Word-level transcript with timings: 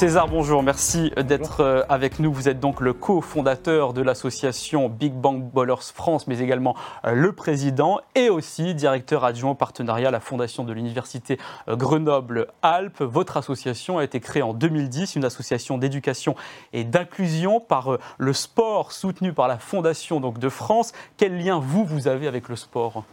César, 0.00 0.28
bonjour, 0.28 0.62
merci 0.62 1.12
d'être 1.26 1.60
euh, 1.60 1.82
avec 1.90 2.20
nous. 2.20 2.32
Vous 2.32 2.48
êtes 2.48 2.58
donc 2.58 2.80
le 2.80 2.94
cofondateur 2.94 3.92
de 3.92 4.00
l'association 4.00 4.88
Big 4.88 5.12
Bang 5.12 5.42
Ballers 5.52 5.92
France, 5.94 6.26
mais 6.26 6.38
également 6.38 6.74
euh, 7.04 7.12
le 7.12 7.32
président 7.32 8.00
et 8.14 8.30
aussi 8.30 8.74
directeur 8.74 9.24
adjoint 9.24 9.54
partenariat 9.54 10.08
à 10.08 10.10
la 10.10 10.20
fondation 10.20 10.64
de 10.64 10.72
l'université 10.72 11.36
euh, 11.68 11.76
Grenoble-Alpes. 11.76 13.02
Votre 13.02 13.36
association 13.36 13.98
a 13.98 14.04
été 14.04 14.20
créée 14.20 14.40
en 14.40 14.54
2010, 14.54 15.16
une 15.16 15.24
association 15.26 15.76
d'éducation 15.76 16.34
et 16.72 16.84
d'inclusion 16.84 17.60
par 17.60 17.98
le 18.16 18.32
sport 18.32 18.92
soutenu 18.92 19.34
par 19.34 19.48
la 19.48 19.58
fondation 19.58 20.18
donc, 20.18 20.38
de 20.38 20.48
France. 20.48 20.92
Quel 21.18 21.36
lien 21.36 21.58
vous, 21.58 21.84
vous 21.84 22.08
avez 22.08 22.26
avec 22.26 22.48
le 22.48 22.56
sport? 22.56 23.04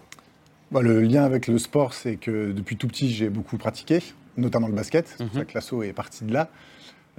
Bah, 0.72 0.82
Le 0.82 1.02
lien 1.02 1.26
avec 1.26 1.48
le 1.48 1.58
sport, 1.58 1.94
c'est 1.94 2.16
que 2.16 2.54
depuis 2.54 2.78
tout 2.78 2.88
petit, 2.88 3.12
j'ai 3.12 3.28
beaucoup 3.28 3.58
pratiqué, 3.58 4.02
notamment 4.38 4.68
le 4.68 4.74
basket. 4.74 5.06
C'est 5.18 5.26
pour 5.26 5.36
ça 5.36 5.44
que 5.44 5.54
l'asso 5.54 5.84
est 5.84 5.92
parti 5.92 6.24
de 6.24 6.32
là. 6.32 6.48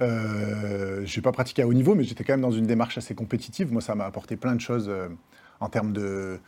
Euh, 0.01 1.01
je 1.05 1.17
n'ai 1.17 1.21
pas 1.21 1.31
pratiqué 1.31 1.61
à 1.61 1.67
haut 1.67 1.73
niveau, 1.73 1.95
mais 1.95 2.03
j'étais 2.03 2.23
quand 2.23 2.33
même 2.33 2.41
dans 2.41 2.51
une 2.51 2.65
démarche 2.65 2.97
assez 2.97 3.15
compétitive. 3.15 3.71
Moi, 3.71 3.81
ça 3.81 3.95
m'a 3.95 4.05
apporté 4.05 4.37
plein 4.37 4.55
de 4.55 4.61
choses 4.61 4.87
euh, 4.89 5.09
en 5.59 5.69
termes 5.69 5.91
de, 5.91 6.39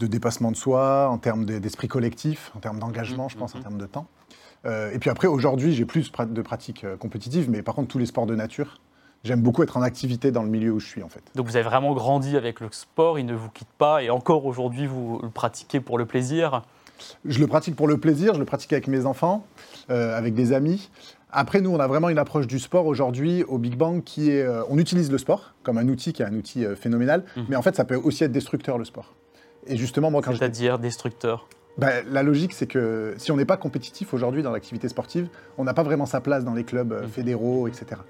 dépassement 0.00 0.50
de 0.50 0.56
soi, 0.56 1.08
en 1.10 1.18
termes 1.18 1.44
d'esprit 1.44 1.88
collectif, 1.88 2.50
en 2.56 2.60
termes 2.60 2.78
d'engagement, 2.78 3.26
mmh, 3.26 3.30
je 3.30 3.36
pense, 3.36 3.54
en 3.54 3.58
mmh. 3.58 3.62
termes 3.62 3.78
de 3.78 3.86
temps. 3.86 4.06
Euh, 4.66 4.90
et 4.92 4.98
puis 4.98 5.10
après, 5.10 5.28
aujourd'hui, 5.28 5.72
j'ai 5.74 5.84
plus 5.84 6.10
de 6.12 6.42
pratiques 6.42 6.84
compétitives, 6.98 7.48
mais 7.48 7.62
par 7.62 7.74
contre, 7.74 7.88
tous 7.88 7.98
les 7.98 8.06
sports 8.06 8.26
de 8.26 8.34
nature, 8.34 8.80
j'aime 9.22 9.42
beaucoup 9.42 9.62
être 9.62 9.76
en 9.76 9.82
activité 9.82 10.32
dans 10.32 10.42
le 10.42 10.48
milieu 10.48 10.72
où 10.72 10.80
je 10.80 10.86
suis, 10.86 11.02
en 11.02 11.08
fait. 11.08 11.22
Donc 11.36 11.46
vous 11.46 11.56
avez 11.56 11.64
vraiment 11.64 11.94
grandi 11.94 12.36
avec 12.36 12.58
le 12.60 12.68
sport, 12.72 13.18
il 13.18 13.26
ne 13.26 13.34
vous 13.34 13.50
quitte 13.50 13.70
pas, 13.78 14.02
et 14.02 14.10
encore 14.10 14.44
aujourd'hui, 14.44 14.86
vous 14.86 15.20
le 15.22 15.30
pratiquez 15.30 15.78
pour 15.78 15.98
le 15.98 16.06
plaisir? 16.06 16.62
Je 17.24 17.38
le 17.38 17.46
pratique 17.46 17.76
pour 17.76 17.86
le 17.86 17.98
plaisir, 17.98 18.34
je 18.34 18.40
le 18.40 18.44
pratique 18.44 18.72
avec 18.72 18.88
mes 18.88 19.06
enfants, 19.06 19.46
avec 19.88 20.34
des 20.34 20.52
amis. 20.52 20.90
Après, 21.30 21.60
nous, 21.60 21.70
on 21.70 21.78
a 21.78 21.86
vraiment 21.86 22.08
une 22.08 22.18
approche 22.18 22.46
du 22.46 22.58
sport 22.58 22.86
aujourd'hui 22.86 23.44
au 23.44 23.58
Big 23.58 23.76
Bang 23.76 24.02
qui 24.02 24.30
est. 24.30 24.42
Euh, 24.42 24.62
on 24.70 24.78
utilise 24.78 25.10
le 25.10 25.18
sport 25.18 25.54
comme 25.62 25.76
un 25.76 25.86
outil 25.88 26.12
qui 26.12 26.22
est 26.22 26.24
un 26.24 26.34
outil 26.34 26.64
euh, 26.64 26.74
phénoménal, 26.74 27.24
mhm. 27.36 27.46
mais 27.50 27.56
en 27.56 27.62
fait, 27.62 27.76
ça 27.76 27.84
peut 27.84 27.96
aussi 27.96 28.24
être 28.24 28.32
destructeur 28.32 28.78
le 28.78 28.84
sport. 28.84 29.14
Et 29.66 29.76
justement, 29.76 30.10
moi, 30.10 30.22
quand 30.22 30.34
C'est-à-dire 30.34 30.78
destructeur 30.78 31.46
ben, 31.76 32.02
La 32.10 32.22
logique, 32.22 32.54
c'est 32.54 32.66
que 32.66 33.14
si 33.18 33.30
on 33.30 33.36
n'est 33.36 33.44
pas 33.44 33.58
compétitif 33.58 34.14
aujourd'hui 34.14 34.42
dans 34.42 34.52
l'activité 34.52 34.88
sportive, 34.88 35.28
on 35.58 35.64
n'a 35.64 35.74
pas 35.74 35.82
vraiment 35.82 36.06
sa 36.06 36.22
place 36.22 36.44
dans 36.44 36.54
les 36.54 36.64
clubs 36.64 36.92
euh, 36.92 37.02
mhm. 37.02 37.08
fédéraux, 37.08 37.68
etc. 37.68 38.00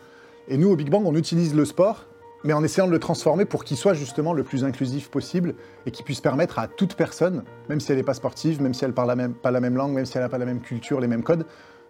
Et 0.46 0.56
nous, 0.56 0.70
au 0.70 0.76
Big 0.76 0.88
Bang, 0.88 1.04
on 1.04 1.16
utilise 1.16 1.56
le 1.56 1.64
sport, 1.64 2.06
mais 2.44 2.52
en 2.52 2.62
essayant 2.62 2.86
de 2.86 2.92
le 2.92 3.00
transformer 3.00 3.44
pour 3.44 3.64
qu'il 3.64 3.76
soit 3.76 3.94
justement 3.94 4.32
le 4.32 4.44
plus 4.44 4.64
inclusif 4.64 5.10
possible 5.10 5.56
et 5.86 5.90
qu'il 5.90 6.04
puisse 6.04 6.20
permettre 6.20 6.60
à 6.60 6.68
toute 6.68 6.94
personne, 6.94 7.42
même 7.68 7.80
si 7.80 7.90
elle 7.90 7.98
n'est 7.98 8.04
pas 8.04 8.14
sportive, 8.14 8.62
même 8.62 8.74
si 8.74 8.84
elle 8.84 8.92
ne 8.92 8.94
parle 8.94 9.12
même, 9.16 9.34
pas 9.34 9.50
la 9.50 9.60
même 9.60 9.74
langue, 9.74 9.92
même 9.92 10.06
si 10.06 10.16
elle 10.16 10.22
n'a 10.22 10.28
pas 10.28 10.38
la 10.38 10.46
même 10.46 10.60
culture, 10.60 11.00
les 11.00 11.08
mêmes 11.08 11.24
codes, 11.24 11.44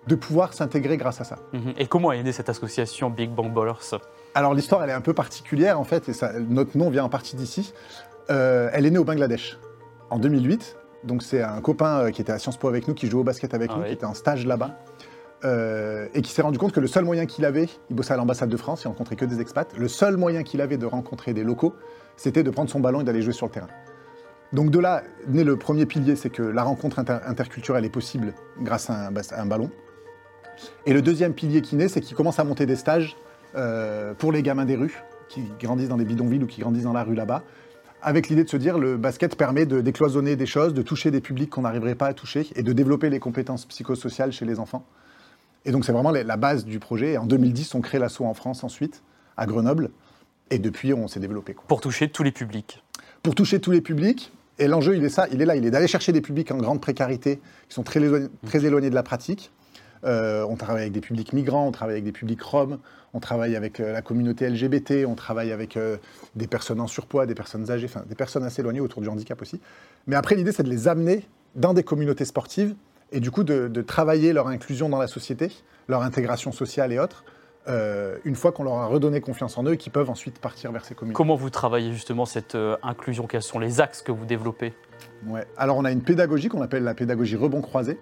de 0.08 0.14
pouvoir 0.14 0.54
s'intégrer 0.54 0.96
grâce 0.96 1.20
à 1.20 1.24
ça. 1.24 1.36
Mhm. 1.52 1.74
Et 1.76 1.86
comment 1.86 2.10
est 2.12 2.22
née 2.22 2.32
cette 2.32 2.48
association 2.48 3.10
Big 3.10 3.30
Bang 3.30 3.52
Ballers? 3.52 3.98
Alors 4.34 4.54
l'histoire, 4.54 4.82
elle 4.82 4.90
est 4.90 4.94
un 4.94 5.02
peu 5.02 5.12
particulière 5.12 5.78
en 5.78 5.84
fait, 5.84 6.08
et 6.08 6.12
ça, 6.12 6.32
notre 6.40 6.76
nom 6.76 6.90
vient 6.90 7.04
en 7.04 7.08
partie 7.08 7.36
d'ici. 7.36 7.72
Euh, 8.30 8.70
elle 8.72 8.86
est 8.86 8.90
née 8.90 8.98
au 8.98 9.04
Bangladesh 9.04 9.58
en 10.10 10.18
2008. 10.18 10.76
Donc 11.04 11.22
c'est 11.22 11.42
un 11.42 11.60
copain 11.60 12.00
euh, 12.00 12.10
qui 12.10 12.22
était 12.22 12.32
à 12.32 12.38
Sciences 12.38 12.56
Po 12.56 12.68
avec 12.68 12.88
nous, 12.88 12.94
qui 12.94 13.06
jouait 13.06 13.20
au 13.20 13.24
basket 13.24 13.54
avec 13.54 13.70
ah 13.72 13.76
nous, 13.76 13.84
qui 13.84 13.92
était 13.92 14.06
en 14.06 14.14
stage 14.14 14.46
là-bas. 14.46 14.78
Euh, 15.44 16.08
et 16.14 16.22
qui 16.22 16.32
s'est 16.32 16.42
rendu 16.42 16.58
compte 16.58 16.72
que 16.72 16.80
le 16.80 16.88
seul 16.88 17.04
moyen 17.04 17.24
qu'il 17.24 17.44
avait, 17.44 17.68
il 17.90 17.94
bossait 17.94 18.12
à 18.12 18.16
l'ambassade 18.16 18.48
de 18.48 18.56
France, 18.56 18.82
il 18.82 18.88
rencontrait 18.88 19.14
que 19.14 19.24
des 19.24 19.40
expats, 19.40 19.72
le 19.76 19.86
seul 19.86 20.16
moyen 20.16 20.42
qu'il 20.42 20.60
avait 20.60 20.78
de 20.78 20.86
rencontrer 20.86 21.32
des 21.32 21.44
locaux, 21.44 21.74
c'était 22.16 22.42
de 22.42 22.50
prendre 22.50 22.68
son 22.68 22.80
ballon 22.80 23.02
et 23.02 23.04
d'aller 23.04 23.22
jouer 23.22 23.32
sur 23.32 23.46
le 23.46 23.52
terrain. 23.52 23.68
Donc 24.52 24.70
de 24.70 24.80
là 24.80 25.04
naît 25.28 25.44
le 25.44 25.56
premier 25.56 25.86
pilier, 25.86 26.16
c'est 26.16 26.30
que 26.30 26.42
la 26.42 26.64
rencontre 26.64 26.98
interculturelle 26.98 27.84
est 27.84 27.90
possible 27.90 28.34
grâce 28.60 28.90
à 28.90 29.10
un 29.36 29.46
ballon. 29.46 29.70
Et 30.86 30.92
le 30.92 31.02
deuxième 31.02 31.34
pilier 31.34 31.62
qui 31.62 31.76
naît, 31.76 31.88
c'est 31.88 32.00
qu'il 32.00 32.16
commence 32.16 32.38
à 32.38 32.44
monter 32.44 32.66
des 32.66 32.76
stages 32.76 33.16
euh, 33.54 34.14
pour 34.14 34.32
les 34.32 34.42
gamins 34.42 34.64
des 34.64 34.76
rues, 34.76 35.02
qui 35.28 35.42
grandissent 35.60 35.88
dans 35.88 35.96
des 35.96 36.04
bidonvilles 36.04 36.42
ou 36.42 36.46
qui 36.46 36.60
grandissent 36.60 36.84
dans 36.84 36.92
la 36.92 37.04
rue 37.04 37.14
là-bas, 37.14 37.42
avec 38.02 38.28
l'idée 38.28 38.44
de 38.44 38.48
se 38.48 38.56
dire 38.56 38.78
le 38.78 38.96
basket 38.96 39.36
permet 39.36 39.66
de 39.66 39.80
décloisonner 39.80 40.36
des 40.36 40.46
choses, 40.46 40.74
de 40.74 40.82
toucher 40.82 41.10
des 41.10 41.20
publics 41.20 41.50
qu'on 41.50 41.62
n'arriverait 41.62 41.94
pas 41.94 42.06
à 42.06 42.14
toucher 42.14 42.46
et 42.54 42.62
de 42.62 42.72
développer 42.72 43.10
les 43.10 43.18
compétences 43.18 43.66
psychosociales 43.66 44.32
chez 44.32 44.44
les 44.44 44.58
enfants. 44.58 44.84
Et 45.64 45.72
donc 45.72 45.84
c'est 45.84 45.92
vraiment 45.92 46.10
la 46.10 46.36
base 46.36 46.64
du 46.64 46.78
projet. 46.78 47.12
Et 47.12 47.18
en 47.18 47.26
2010, 47.26 47.74
on 47.74 47.80
crée 47.80 47.98
l'assaut 47.98 48.24
en 48.24 48.34
France 48.34 48.64
ensuite, 48.64 49.02
à 49.36 49.46
Grenoble, 49.46 49.90
et 50.50 50.58
depuis 50.58 50.94
on 50.94 51.08
s'est 51.08 51.20
développé. 51.20 51.56
Pour 51.66 51.80
toucher 51.80 52.08
tous 52.08 52.22
les 52.22 52.32
publics 52.32 52.82
Pour 53.22 53.34
toucher 53.34 53.60
tous 53.60 53.70
les 53.70 53.80
publics. 53.80 54.32
Et 54.60 54.66
l'enjeu, 54.66 54.96
il 54.96 55.04
est 55.04 55.08
ça, 55.08 55.26
il 55.32 55.40
est 55.40 55.44
là, 55.44 55.54
il 55.54 55.64
est 55.66 55.70
d'aller 55.70 55.86
chercher 55.86 56.10
des 56.10 56.20
publics 56.20 56.50
en 56.50 56.56
grande 56.56 56.80
précarité, 56.80 57.40
qui 57.68 57.74
sont 57.74 57.84
très 57.84 58.00
très 58.46 58.64
éloignés 58.64 58.90
de 58.90 58.94
la 58.94 59.04
pratique, 59.04 59.52
euh, 60.04 60.44
on 60.48 60.56
travaille 60.56 60.82
avec 60.82 60.92
des 60.92 61.00
publics 61.00 61.32
migrants, 61.32 61.66
on 61.66 61.72
travaille 61.72 61.94
avec 61.94 62.04
des 62.04 62.12
publics 62.12 62.42
roms, 62.42 62.78
on 63.14 63.20
travaille 63.20 63.56
avec 63.56 63.80
euh, 63.80 63.92
la 63.92 64.02
communauté 64.02 64.48
LGBT, 64.48 65.06
on 65.06 65.14
travaille 65.14 65.52
avec 65.52 65.76
euh, 65.76 65.96
des 66.36 66.46
personnes 66.46 66.80
en 66.80 66.86
surpoids, 66.86 67.26
des 67.26 67.34
personnes 67.34 67.70
âgées, 67.70 67.86
enfin 67.86 68.04
des 68.08 68.14
personnes 68.14 68.44
assez 68.44 68.60
éloignées 68.60 68.80
autour 68.80 69.02
du 69.02 69.08
handicap 69.08 69.40
aussi. 69.42 69.60
Mais 70.06 70.16
après, 70.16 70.34
l'idée, 70.34 70.52
c'est 70.52 70.62
de 70.62 70.70
les 70.70 70.88
amener 70.88 71.26
dans 71.54 71.74
des 71.74 71.82
communautés 71.82 72.24
sportives 72.24 72.74
et 73.10 73.20
du 73.20 73.30
coup 73.30 73.42
de, 73.42 73.68
travailler 73.82 74.32
leur 74.32 74.48
inclusion 74.48 74.88
dans 74.88 74.98
la 74.98 75.06
société, 75.06 75.50
leur 75.88 76.02
intégration 76.02 76.52
sociale 76.52 76.92
et 76.92 76.98
autres. 76.98 77.24
une 78.24 78.34
fois 78.34 78.52
qu'on 78.52 78.64
leur 78.64 78.74
a 78.74 78.86
redonné 78.86 79.20
confiance 79.20 79.56
en 79.58 79.64
eux 79.64 79.72
et 79.72 79.76
qu'ils 79.78 79.92
peuvent 79.92 80.10
ensuite 80.10 80.38
partir 80.38 80.72
vers 80.72 80.84
ces 80.84 80.94
communautés. 80.94 81.16
Comment 81.16 81.36
vous 81.36 81.50
travaillez 81.50 81.92
justement 81.92 82.26
cette 82.26 82.56
inclusion? 82.82 83.26
Quels 83.26 83.42
sont 83.42 83.58
les 83.58 83.80
axes 83.80 84.02
que 84.02 84.12
vous 84.12 84.26
développez? 84.26 84.74
Ouais. 85.26 85.46
Alors 85.56 85.78
on 85.78 85.84
a 85.84 85.90
une 85.90 86.02
pédagogie 86.02 86.48
qu'on 86.48 86.62
appelle 86.62 86.84
la 86.84 86.94
pédagogie 86.94 87.36
rebond 87.36 87.60
croisé, 87.60 87.98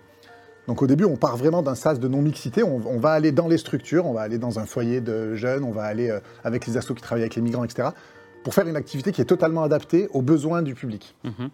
donc 0.67 0.83
au 0.83 0.87
début, 0.87 1.05
on 1.05 1.17
part 1.17 1.37
vraiment 1.37 1.63
d'un 1.63 1.75
sas 1.75 2.01
de 2.01 2.09
non-mixité. 2.09 2.63
On, 2.63 2.99
va 2.99 3.13
aller 3.13 3.33
dans 3.33 3.47
les 3.47 3.59
structures, 3.59 4.07
on 4.07 4.13
va 4.13 4.23
aller 4.23 4.39
dans 4.39 4.59
un 4.59 4.67
foyer 4.67 5.01
de 5.01 5.35
jeunes, 5.37 5.63
on 5.63 5.71
va 5.71 5.85
aller 5.85 6.11
euh, 6.11 6.21
avec 6.43 6.67
les 6.67 6.77
assos 6.77 6.95
qui 6.95 7.03
travaillent 7.03 7.23
avec 7.23 7.37
les 7.37 7.43
migrants, 7.43 7.65
etc. 7.65 7.91
Pour 8.43 8.55
faire 8.55 8.67
une 8.67 8.77
activité 8.77 9.13
qui 9.13 9.21
est 9.21 9.27
totalement 9.27 9.63
adaptée 9.63 10.09
aux 10.13 10.23
besoins 10.23 10.63
du 10.63 10.75
public. 10.75 11.15
Mhm. 11.25 11.51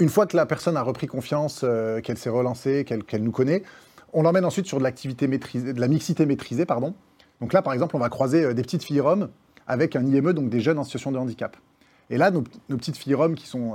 Une 0.00 0.08
fois 0.08 0.26
que 0.26 0.36
la 0.36 0.46
personne 0.46 0.76
a 0.76 0.82
repris 0.82 1.06
confiance, 1.06 1.62
euh, 1.64 2.00
qu'elle 2.00 2.18
s'est 2.18 2.30
relancée, 2.30 2.84
qu'elle 2.84 3.22
nous 3.22 3.32
connaît, 3.32 3.62
on 4.12 4.22
l'emmène 4.22 4.44
ensuite 4.44 4.66
sur 4.66 4.78
de 4.78 4.82
l'activité 4.82 5.26
maîtrisée, 5.26 5.72
de 5.72 5.80
la 5.80 5.88
mixité 5.88 6.26
maîtrisée, 6.26 6.66
pardon. 6.66 6.94
Donc 7.40 7.52
là, 7.52 7.62
par 7.62 7.72
exemple, 7.72 7.96
on 7.96 8.00
va 8.00 8.08
croiser 8.08 8.44
euh, 8.44 8.54
des 8.54 8.62
petites 8.62 8.82
filles 8.82 9.00
roms 9.00 9.28
avec 9.66 9.96
un 9.96 10.04
IME, 10.04 10.32
donc 10.32 10.50
des 10.50 10.60
jeunes 10.60 10.78
en 10.78 10.84
situation 10.84 11.12
de 11.12 11.18
handicap. 11.18 11.56
Et 12.10 12.18
là, 12.18 12.30
nos, 12.30 12.42
petites 12.76 12.96
filles 12.96 13.14
roms 13.14 13.36
qui 13.36 13.46
sont 13.46 13.74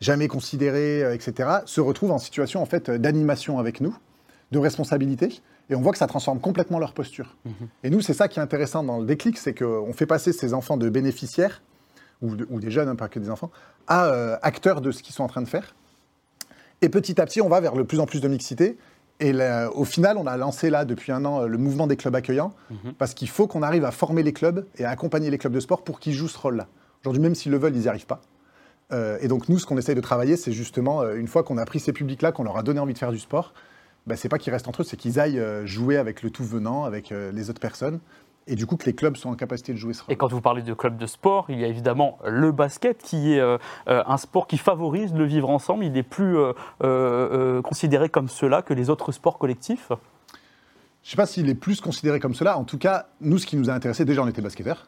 jamais 0.00 0.28
considérés, 0.28 1.02
euh, 1.02 1.14
etc., 1.14 1.48
se 1.66 1.80
retrouvent 1.80 2.12
en 2.12 2.18
situation 2.18 2.62
en 2.62 2.66
fait 2.66 2.90
d'animation 2.90 3.58
avec 3.58 3.80
nous, 3.80 3.96
de 4.52 4.58
responsabilité, 4.58 5.40
et 5.70 5.74
on 5.74 5.80
voit 5.80 5.92
que 5.92 5.98
ça 5.98 6.06
transforme 6.06 6.40
complètement 6.40 6.78
leur 6.78 6.94
posture. 6.94 7.36
Mhm. 7.44 7.52
Et 7.84 7.90
nous, 7.90 8.00
c'est 8.00 8.14
ça 8.14 8.28
qui 8.28 8.38
est 8.38 8.42
intéressant 8.42 8.82
dans 8.82 8.98
le 8.98 9.06
déclic, 9.06 9.36
c'est 9.36 9.54
qu'on 9.54 9.92
fait 9.92 10.06
passer 10.06 10.32
ces 10.32 10.54
enfants 10.54 10.76
de 10.76 10.88
bénéficiaires, 10.88 11.62
ou, 12.20 12.34
des 12.34 12.70
jeunes, 12.72 12.88
hein, 12.88 12.96
pas 12.96 13.08
que 13.08 13.20
des 13.20 13.30
enfants, 13.30 13.50
à 13.86 14.06
euh, 14.06 14.36
acteurs 14.42 14.80
de 14.80 14.90
ce 14.90 15.04
qu'ils 15.04 15.14
sont 15.14 15.22
en 15.22 15.28
train 15.28 15.42
de 15.42 15.48
faire. 15.48 15.76
Et 16.82 16.88
petit 16.88 17.20
à 17.20 17.26
petit, 17.26 17.40
on 17.40 17.48
va 17.48 17.60
vers 17.60 17.74
de 17.74 17.82
plus 17.82 18.00
en 18.00 18.06
plus 18.06 18.20
de 18.20 18.26
mixité. 18.26 18.76
Et 19.20 19.32
au 19.74 19.84
final, 19.84 20.16
on 20.16 20.26
a 20.26 20.36
lancé 20.36 20.70
là, 20.70 20.84
depuis 20.84 21.10
un 21.10 21.24
an, 21.24 21.42
le 21.42 21.58
mouvement 21.58 21.88
des 21.88 21.96
clubs 21.96 22.14
accueillants, 22.14 22.54
mhm. 22.70 22.94
parce 22.98 23.14
qu'il 23.14 23.28
faut 23.28 23.46
qu'on 23.48 23.62
arrive 23.62 23.84
à 23.84 23.90
former 23.90 24.22
les 24.22 24.32
clubs 24.32 24.66
et 24.76 24.84
à 24.84 24.90
accompagner 24.90 25.30
les 25.30 25.38
clubs 25.38 25.52
de 25.52 25.60
sport 25.60 25.82
pour 25.82 26.00
qu'ils 26.00 26.12
jouent 26.12 26.28
ce 26.28 26.38
rôle-là. 26.38 26.68
Aujourd'hui, 27.02 27.22
même 27.22 27.34
s'ils 27.34 27.52
le 27.52 27.58
veulent, 27.58 27.74
ils 27.74 27.82
n'y 27.82 27.88
arrivent 27.88 28.06
pas. 28.06 28.20
Euh, 28.92 29.18
et 29.20 29.28
donc 29.28 29.48
nous, 29.48 29.58
ce 29.58 29.66
qu'on 29.66 29.76
essaye 29.76 29.94
de 29.94 30.00
travailler, 30.00 30.36
c'est 30.36 30.52
justement, 30.52 31.02
euh, 31.02 31.16
une 31.16 31.28
fois 31.28 31.42
qu'on 31.42 31.58
a 31.58 31.64
pris 31.64 31.80
ces 31.80 31.92
publics-là, 31.92 32.32
qu'on 32.32 32.44
leur 32.44 32.56
a 32.56 32.62
donné 32.62 32.80
envie 32.80 32.94
de 32.94 32.98
faire 32.98 33.12
du 33.12 33.18
sport, 33.18 33.52
bah, 34.06 34.16
c'est 34.16 34.28
pas 34.28 34.38
qu'ils 34.38 34.52
restent 34.52 34.68
entre 34.68 34.82
eux, 34.82 34.84
c'est 34.84 34.96
qu'ils 34.96 35.20
aillent 35.20 35.38
euh, 35.38 35.66
jouer 35.66 35.96
avec 35.96 36.22
le 36.22 36.30
tout 36.30 36.44
venant, 36.44 36.84
avec 36.84 37.10
les 37.10 37.50
autres 37.50 37.60
personnes. 37.60 38.00
Et 38.50 38.54
du 38.54 38.64
coup, 38.64 38.78
que 38.78 38.86
les 38.86 38.94
clubs 38.94 39.14
sont 39.14 39.28
en 39.28 39.34
capacité 39.34 39.74
de 39.74 39.78
jouer 39.78 39.92
ce 39.92 40.02
rôle. 40.02 40.10
Et 40.14 40.16
quand 40.16 40.28
vous 40.28 40.40
parlez 40.40 40.62
de 40.62 40.72
clubs 40.72 40.96
de 40.96 41.04
sport, 41.04 41.50
il 41.50 41.60
y 41.60 41.64
a 41.64 41.66
évidemment 41.66 42.18
le 42.26 42.50
basket, 42.50 42.96
qui 42.96 43.34
est 43.34 43.58
un 43.86 44.16
sport 44.16 44.46
qui 44.46 44.56
favorise 44.56 45.12
le 45.12 45.24
vivre 45.24 45.50
ensemble. 45.50 45.84
Il 45.84 45.94
est 45.98 46.02
plus 46.02 46.38
considéré 47.62 48.08
comme 48.08 48.28
cela 48.28 48.62
que 48.62 48.72
les 48.72 48.88
autres 48.88 49.12
sports 49.12 49.36
collectifs 49.36 49.92
je 51.08 51.12
ne 51.14 51.16
sais 51.16 51.22
pas 51.22 51.26
s'il 51.26 51.48
est 51.48 51.54
plus 51.54 51.80
considéré 51.80 52.20
comme 52.20 52.34
cela. 52.34 52.58
En 52.58 52.64
tout 52.64 52.76
cas, 52.76 53.06
nous, 53.22 53.38
ce 53.38 53.46
qui 53.46 53.56
nous 53.56 53.70
a 53.70 53.72
intéressé, 53.72 54.04
déjà, 54.04 54.22
on 54.22 54.28
était 54.28 54.42
basketteurs. 54.42 54.86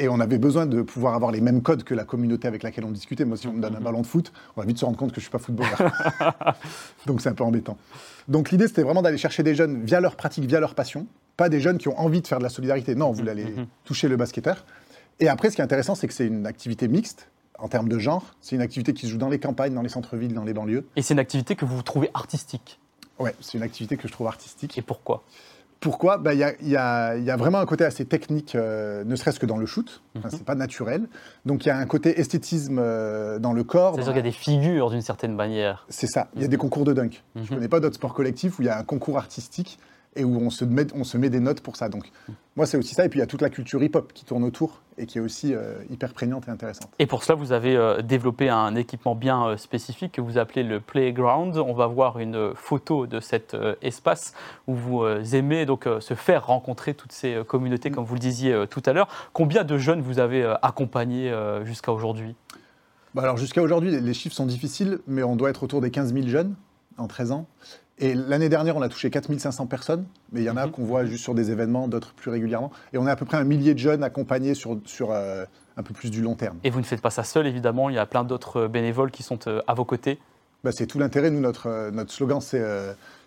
Et 0.00 0.08
on 0.08 0.18
avait 0.18 0.38
besoin 0.38 0.66
de 0.66 0.82
pouvoir 0.82 1.14
avoir 1.14 1.30
les 1.30 1.40
mêmes 1.40 1.62
codes 1.62 1.84
que 1.84 1.94
la 1.94 2.02
communauté 2.02 2.48
avec 2.48 2.64
laquelle 2.64 2.84
on 2.84 2.90
discutait. 2.90 3.24
Moi, 3.24 3.36
si 3.36 3.46
on 3.46 3.52
me 3.52 3.62
donne 3.62 3.76
un 3.76 3.80
ballon 3.80 4.00
de 4.00 4.06
foot, 4.06 4.32
on 4.56 4.62
va 4.62 4.66
vite 4.66 4.78
se 4.78 4.84
rendre 4.84 4.96
compte 4.96 5.10
que 5.10 5.20
je 5.20 5.26
ne 5.26 5.28
suis 5.28 5.30
pas 5.30 5.38
footballeur. 5.38 5.78
Donc, 7.06 7.20
c'est 7.20 7.28
un 7.28 7.34
peu 7.34 7.44
embêtant. 7.44 7.78
Donc, 8.26 8.50
l'idée, 8.50 8.66
c'était 8.66 8.82
vraiment 8.82 9.00
d'aller 9.00 9.16
chercher 9.16 9.44
des 9.44 9.54
jeunes 9.54 9.84
via 9.84 10.00
leur 10.00 10.16
pratique, 10.16 10.44
via 10.44 10.58
leur 10.58 10.74
passion. 10.74 11.06
Pas 11.36 11.48
des 11.48 11.60
jeunes 11.60 11.78
qui 11.78 11.86
ont 11.86 12.00
envie 12.00 12.20
de 12.20 12.26
faire 12.26 12.38
de 12.38 12.42
la 12.42 12.48
solidarité. 12.48 12.96
Non, 12.96 13.06
on 13.06 13.12
voulait 13.12 13.30
aller 13.30 13.44
mhm. 13.44 13.66
toucher 13.84 14.08
le 14.08 14.16
basketteur. 14.16 14.64
Et 15.20 15.28
après, 15.28 15.50
ce 15.50 15.54
qui 15.54 15.60
est 15.60 15.64
intéressant, 15.64 15.94
c'est 15.94 16.08
que 16.08 16.14
c'est 16.14 16.26
une 16.26 16.48
activité 16.48 16.88
mixte 16.88 17.30
en 17.60 17.68
termes 17.68 17.88
de 17.88 18.00
genre. 18.00 18.34
C'est 18.40 18.56
une 18.56 18.62
activité 18.62 18.92
qui 18.92 19.06
se 19.06 19.12
joue 19.12 19.18
dans 19.18 19.28
les 19.28 19.38
campagnes, 19.38 19.74
dans 19.74 19.82
les 19.82 19.88
centres-villes, 19.88 20.34
dans 20.34 20.42
les 20.42 20.52
banlieues. 20.52 20.88
Et 20.96 21.02
c'est 21.02 21.14
une 21.14 21.20
activité 21.20 21.54
que 21.54 21.64
vous 21.64 21.80
trouvez 21.82 22.10
artistique 22.12 22.80
Ouais, 23.20 23.34
c'est 23.40 23.58
une 23.58 23.62
activité 23.62 23.98
que 23.98 24.08
je 24.08 24.12
trouve 24.12 24.26
artistique. 24.26 24.76
Et 24.78 24.82
pourquoi? 24.82 25.22
Pourquoi 25.80 26.18
Ben, 26.18 26.32
Il 26.32 26.38
y, 26.68 26.76
a, 26.76 27.16
y 27.16 27.22
y 27.24 27.30
vraiment 27.38 27.58
un 27.58 27.64
côté 27.66 27.84
assez 27.84 28.04
technique, 28.04 28.54
euh, 28.54 29.02
ne 29.04 29.16
serait-ce 29.16 29.40
que 29.40 29.46
dans 29.46 29.56
le 29.56 29.64
shoot. 29.66 30.02
Enfin, 30.16 30.28
Mhm. 30.28 30.34
C'est 30.36 30.44
pas 30.44 30.54
naturel. 30.54 31.08
Donc 31.46 31.64
il 31.64 31.68
y 31.68 31.72
a 31.72 31.78
un 31.78 31.86
côté 31.86 32.20
esthétisme 32.20 32.78
euh, 32.78 33.38
dans 33.38 33.52
le 33.54 33.64
corps. 33.64 33.94
C'est-à-dire 33.94 34.12
qu'il 34.12 34.16
y 34.24 34.28
a 34.28 34.30
des 34.30 34.36
figures 34.36 34.90
d'une 34.90 35.00
certaine 35.00 35.34
manière. 35.34 35.86
C'est 35.88 36.06
ça. 36.06 36.28
Il 36.34 36.40
y 36.40 36.44
a 36.44 36.46
Mhm. 36.46 36.50
des 36.50 36.56
concours 36.58 36.84
de 36.84 36.92
dunk. 36.92 37.22
Je 37.34 37.40
Mhm. 37.40 37.48
connais 37.48 37.68
pas 37.68 37.80
d'autres 37.80 37.94
sports 37.96 38.12
collectifs 38.14 38.58
où 38.58 38.62
il 38.62 38.66
y 38.66 38.68
a 38.68 38.78
un 38.78 38.84
concours 38.84 39.16
artistique 39.16 39.78
et 40.16 40.24
où 40.24 40.36
on 40.36 40.50
se 40.50 40.64
met, 40.64 40.86
on 40.94 41.04
se 41.04 41.16
met 41.16 41.30
des 41.30 41.40
notes 41.40 41.60
pour 41.60 41.76
ça. 41.76 41.88
Donc, 41.88 42.10
moi, 42.56 42.66
c'est 42.66 42.76
aussi 42.76 42.94
ça. 42.94 43.04
Et 43.04 43.08
puis, 43.08 43.18
il 43.18 43.20
y 43.20 43.24
a 43.24 43.28
toute 43.28 43.42
la 43.42 43.50
culture 43.50 43.82
hip-hop 43.82 44.12
qui 44.12 44.24
tourne 44.24 44.42
autour 44.42 44.82
et 44.98 45.06
qui 45.06 45.18
est 45.18 45.20
aussi 45.20 45.54
euh, 45.54 45.74
hyper 45.88 46.12
prégnante 46.12 46.48
et 46.48 46.50
intéressante. 46.50 46.90
Et 46.98 47.06
pour 47.06 47.22
cela, 47.22 47.36
vous 47.36 47.52
avez 47.52 47.76
euh, 47.76 48.02
développé 48.02 48.48
un 48.48 48.74
équipement 48.74 49.14
bien 49.14 49.46
euh, 49.46 49.56
spécifique 49.56 50.12
que 50.12 50.20
vous 50.20 50.36
appelez 50.36 50.64
le 50.64 50.80
Playground. 50.80 51.56
On 51.56 51.74
va 51.74 51.86
voir 51.86 52.18
une 52.18 52.52
photo 52.54 53.06
de 53.06 53.20
cet 53.20 53.56
espace 53.82 54.34
où 54.66 54.74
vous 54.74 55.06
aimez 55.34 55.66
donc 55.66 55.88
se 56.00 56.14
faire 56.14 56.46
rencontrer 56.46 56.94
toutes 56.94 57.12
ces 57.12 57.42
communautés, 57.46 57.90
comme 57.90 58.04
vous 58.04 58.14
le 58.14 58.20
disiez 58.20 58.64
tout 58.68 58.82
à 58.86 58.92
l'heure. 58.92 59.08
Combien 59.32 59.64
de 59.64 59.78
jeunes 59.78 60.00
vous 60.00 60.18
avez 60.18 60.44
accompagnés 60.62 61.32
jusqu'à 61.64 61.92
aujourd'hui? 61.92 62.34
Bah, 63.14 63.22
alors, 63.22 63.36
jusqu'à 63.36 63.62
aujourd'hui, 63.62 63.90
les 64.00 64.14
chiffres 64.14 64.34
sont 64.34 64.46
difficiles, 64.46 64.98
mais 65.06 65.22
on 65.22 65.36
doit 65.36 65.50
être 65.50 65.62
autour 65.62 65.80
des 65.80 65.90
15 65.90 66.12
000 66.14 66.28
jeunes 66.28 66.54
en 66.96 67.06
13 67.06 67.32
ans. 67.32 67.46
Et 68.00 68.14
l'année 68.14 68.48
dernière, 68.48 68.76
on 68.76 68.82
a 68.82 68.88
touché 68.88 69.10
4 69.10 69.36
500 69.38 69.66
personnes, 69.66 70.04
mais 70.32 70.40
il 70.40 70.44
y 70.44 70.50
en 70.50 70.56
a 70.56 70.66
Mhm. 70.66 70.72
qu'on 70.72 70.84
voit 70.84 71.04
juste 71.04 71.22
sur 71.22 71.34
des 71.34 71.50
événements, 71.50 71.86
d'autres 71.86 72.14
plus 72.14 72.30
régulièrement. 72.30 72.70
Et 72.92 72.98
on 72.98 73.06
a 73.06 73.12
à 73.12 73.16
peu 73.16 73.26
près 73.26 73.36
un 73.36 73.44
millier 73.44 73.74
de 73.74 73.78
jeunes 73.78 74.02
accompagnés 74.02 74.54
sur, 74.54 74.78
sur 74.86 75.10
euh, 75.12 75.44
un 75.76 75.82
peu 75.82 75.92
plus 75.92 76.10
du 76.10 76.22
long 76.22 76.34
terme. 76.34 76.56
Et 76.64 76.70
vous 76.70 76.78
ne 76.80 76.84
faites 76.84 77.02
pas 77.02 77.10
ça 77.10 77.24
seul, 77.24 77.46
évidemment. 77.46 77.90
Il 77.90 77.96
y 77.96 77.98
a 77.98 78.06
plein 78.06 78.24
d'autres 78.24 78.60
euh, 78.62 78.68
bénévoles 78.68 79.10
qui 79.10 79.22
sont 79.22 79.38
euh, 79.46 79.60
à 79.66 79.74
vos 79.74 79.84
côtés. 79.84 80.18
Bah, 80.64 80.72
c'est 80.72 80.86
tout 80.86 80.98
l'intérêt. 80.98 81.30
Nous, 81.30 81.40
notre, 81.40 81.66
euh, 81.68 81.90
notre 81.90 82.10
slogan, 82.10 82.40
c'est 82.40 82.62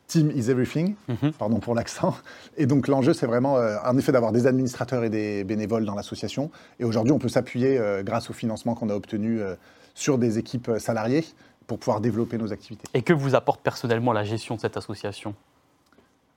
Team 0.07 0.31
is 0.35 0.49
everything. 0.49 0.95
Mhm. 1.07 1.33
Pardon 1.33 1.59
pour 1.59 1.75
l'accent. 1.75 2.15
Et 2.57 2.65
donc, 2.65 2.87
l'enjeu, 2.87 3.13
c'est 3.13 3.25
vraiment, 3.27 3.55
en 3.85 3.97
effet, 3.97 4.11
d'avoir 4.11 4.31
des 4.31 4.47
administrateurs 4.47 5.03
et 5.03 5.09
des 5.09 5.43
bénévoles 5.43 5.85
dans 5.85 5.95
l'association. 5.95 6.51
Et 6.79 6.83
aujourd'hui, 6.83 7.13
on 7.13 7.19
peut 7.19 7.29
s'appuyer, 7.29 7.79
grâce 8.03 8.29
au 8.29 8.33
financement 8.33 8.75
qu'on 8.75 8.89
a 8.89 8.95
obtenu, 8.95 9.39
sur 9.95 10.17
des 10.17 10.39
équipes 10.39 10.71
salariées 10.77 11.23
pour 11.67 11.79
pouvoir 11.79 12.01
développer 12.01 12.37
nos 12.37 12.51
activités. 12.51 12.87
Et 12.93 13.01
que 13.01 13.13
vous 13.13 13.35
apporte 13.35 13.61
personnellement 13.61 14.13
la 14.13 14.23
gestion 14.23 14.55
de 14.55 14.61
cette 14.61 14.77
association? 14.77 15.35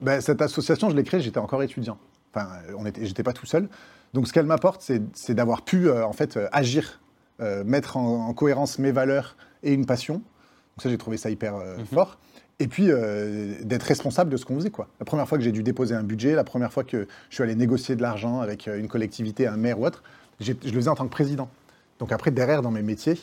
Ben, 0.00 0.20
cette 0.20 0.42
association, 0.42 0.90
je 0.90 0.96
l'ai 0.96 1.04
créée, 1.04 1.20
j'étais 1.20 1.38
encore 1.38 1.62
étudiant. 1.62 1.98
Enfin, 2.34 2.48
euh, 2.70 2.90
j'étais 3.00 3.22
pas 3.22 3.32
tout 3.32 3.46
seul. 3.46 3.68
Donc, 4.12 4.28
ce 4.28 4.32
qu'elle 4.32 4.46
m'apporte, 4.46 4.82
c'est, 4.82 5.34
d'avoir 5.34 5.62
pu, 5.62 5.88
euh, 5.88 6.04
en 6.06 6.12
fait, 6.12 6.36
euh, 6.36 6.48
agir, 6.52 7.00
euh, 7.40 7.64
mettre 7.64 7.96
en, 7.96 8.28
en 8.28 8.34
cohérence 8.34 8.78
mes 8.78 8.92
valeurs 8.92 9.36
et 9.62 9.72
une 9.72 9.86
passion. 9.86 10.14
Donc, 10.14 10.82
ça, 10.82 10.88
j'ai 10.90 10.98
trouvé 10.98 11.16
ça 11.16 11.30
hyper 11.30 11.54
Mhm. 11.54 11.86
fort. 11.86 12.18
Et 12.58 12.68
puis, 12.68 12.86
d'être 12.86 13.82
responsable 13.82 14.30
de 14.30 14.38
ce 14.38 14.46
qu'on 14.46 14.54
faisait, 14.54 14.70
quoi. 14.70 14.88
La 14.98 15.04
première 15.04 15.28
fois 15.28 15.36
que 15.36 15.44
j'ai 15.44 15.52
dû 15.52 15.62
déposer 15.62 15.94
un 15.94 16.02
budget, 16.02 16.34
la 16.34 16.44
première 16.44 16.72
fois 16.72 16.84
que 16.84 17.06
je 17.28 17.34
suis 17.34 17.42
allé 17.42 17.54
négocier 17.54 17.96
de 17.96 18.00
l'argent 18.02 18.40
avec 18.40 18.66
une 18.66 18.88
collectivité, 18.88 19.46
un 19.46 19.58
maire 19.58 19.78
ou 19.78 19.84
autre, 19.84 20.02
je 20.40 20.52
le 20.52 20.72
faisais 20.72 20.88
en 20.88 20.94
tant 20.94 21.04
que 21.04 21.10
président. 21.10 21.50
Donc, 21.98 22.12
après, 22.12 22.30
derrière, 22.30 22.62
dans 22.62 22.70
mes 22.70 22.80
métiers. 22.80 23.18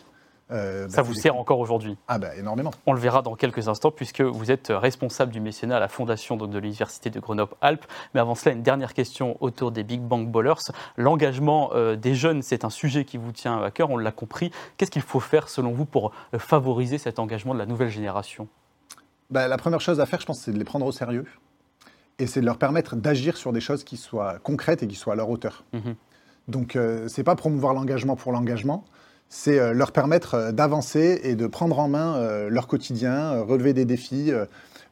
Euh, 0.51 0.87
Ça 0.89 0.97
bah, 0.97 1.01
vous 1.03 1.13
c'est- 1.13 1.21
sert 1.21 1.35
encore 1.37 1.59
aujourd'hui 1.59 1.97
Ah, 2.07 2.19
bah, 2.19 2.35
énormément. 2.35 2.71
On 2.85 2.93
le 2.93 2.99
verra 2.99 3.21
dans 3.21 3.35
quelques 3.35 3.67
instants 3.67 3.91
puisque 3.91 4.21
vous 4.21 4.51
êtes 4.51 4.67
responsable 4.69 5.31
du 5.31 5.39
mécénat 5.39 5.77
à 5.77 5.79
la 5.79 5.87
fondation 5.87 6.35
de 6.37 6.57
l'Université 6.59 7.09
de 7.09 7.19
Grenoble-Alpes. 7.19 7.85
Mais 8.13 8.19
avant 8.19 8.35
cela, 8.35 8.53
une 8.55 8.61
dernière 8.63 8.93
question 8.93 9.37
autour 9.39 9.71
des 9.71 9.83
Big 9.83 10.01
Bang 10.01 10.29
Ballers. 10.29 10.53
L'engagement 10.97 11.71
euh, 11.73 11.95
des 11.95 12.15
jeunes, 12.15 12.41
c'est 12.41 12.65
un 12.65 12.69
sujet 12.69 13.05
qui 13.05 13.17
vous 13.17 13.31
tient 13.31 13.61
à 13.63 13.71
cœur, 13.71 13.89
on 13.89 13.97
l'a 13.97 14.11
compris. 14.11 14.51
Qu'est-ce 14.77 14.91
qu'il 14.91 15.01
faut 15.01 15.19
faire 15.19 15.49
selon 15.49 15.71
vous 15.71 15.85
pour 15.85 16.11
euh, 16.33 16.39
favoriser 16.39 16.97
cet 16.97 17.19
engagement 17.19 17.53
de 17.53 17.59
la 17.59 17.65
nouvelle 17.65 17.89
génération? 17.89 18.47
Bah, 19.29 19.47
la 19.47 19.57
première 19.57 19.81
chose 19.81 19.99
à 19.99 20.05
faire, 20.05 20.19
je 20.19 20.25
pense, 20.25 20.39
c'est 20.41 20.51
de 20.51 20.57
les 20.59 20.65
prendre 20.65 20.85
au 20.85 20.91
sérieux. 20.91 21.25
Et 22.19 22.27
c'est 22.27 22.41
de 22.41 22.45
leur 22.45 22.57
permettre 22.59 22.95
d'agir 22.95 23.37
sur 23.37 23.51
des 23.53 23.61
choses 23.61 23.83
qui 23.83 23.97
soient 23.97 24.37
concrètes 24.39 24.83
et 24.83 24.87
qui 24.87 24.95
soient 24.95 25.13
à 25.13 25.15
leur 25.15 25.29
hauteur. 25.29 25.63
Mhm. 25.73 25.95
Donc, 26.47 26.75
euh, 26.75 27.07
c'est 27.07 27.23
pas 27.23 27.35
promouvoir 27.35 27.73
l'engagement 27.73 28.15
pour 28.15 28.31
l'engagement, 28.31 28.83
c'est 29.29 29.59
euh, 29.59 29.73
leur 29.73 29.91
permettre 29.91 30.35
euh, 30.35 30.51
d'avancer 30.51 31.21
et 31.23 31.35
de 31.35 31.47
prendre 31.47 31.79
en 31.79 31.87
main 31.87 32.15
euh, 32.15 32.49
leur 32.49 32.67
quotidien, 32.67 33.41
relever 33.41 33.73
des 33.73 33.85
défis, 33.85 34.31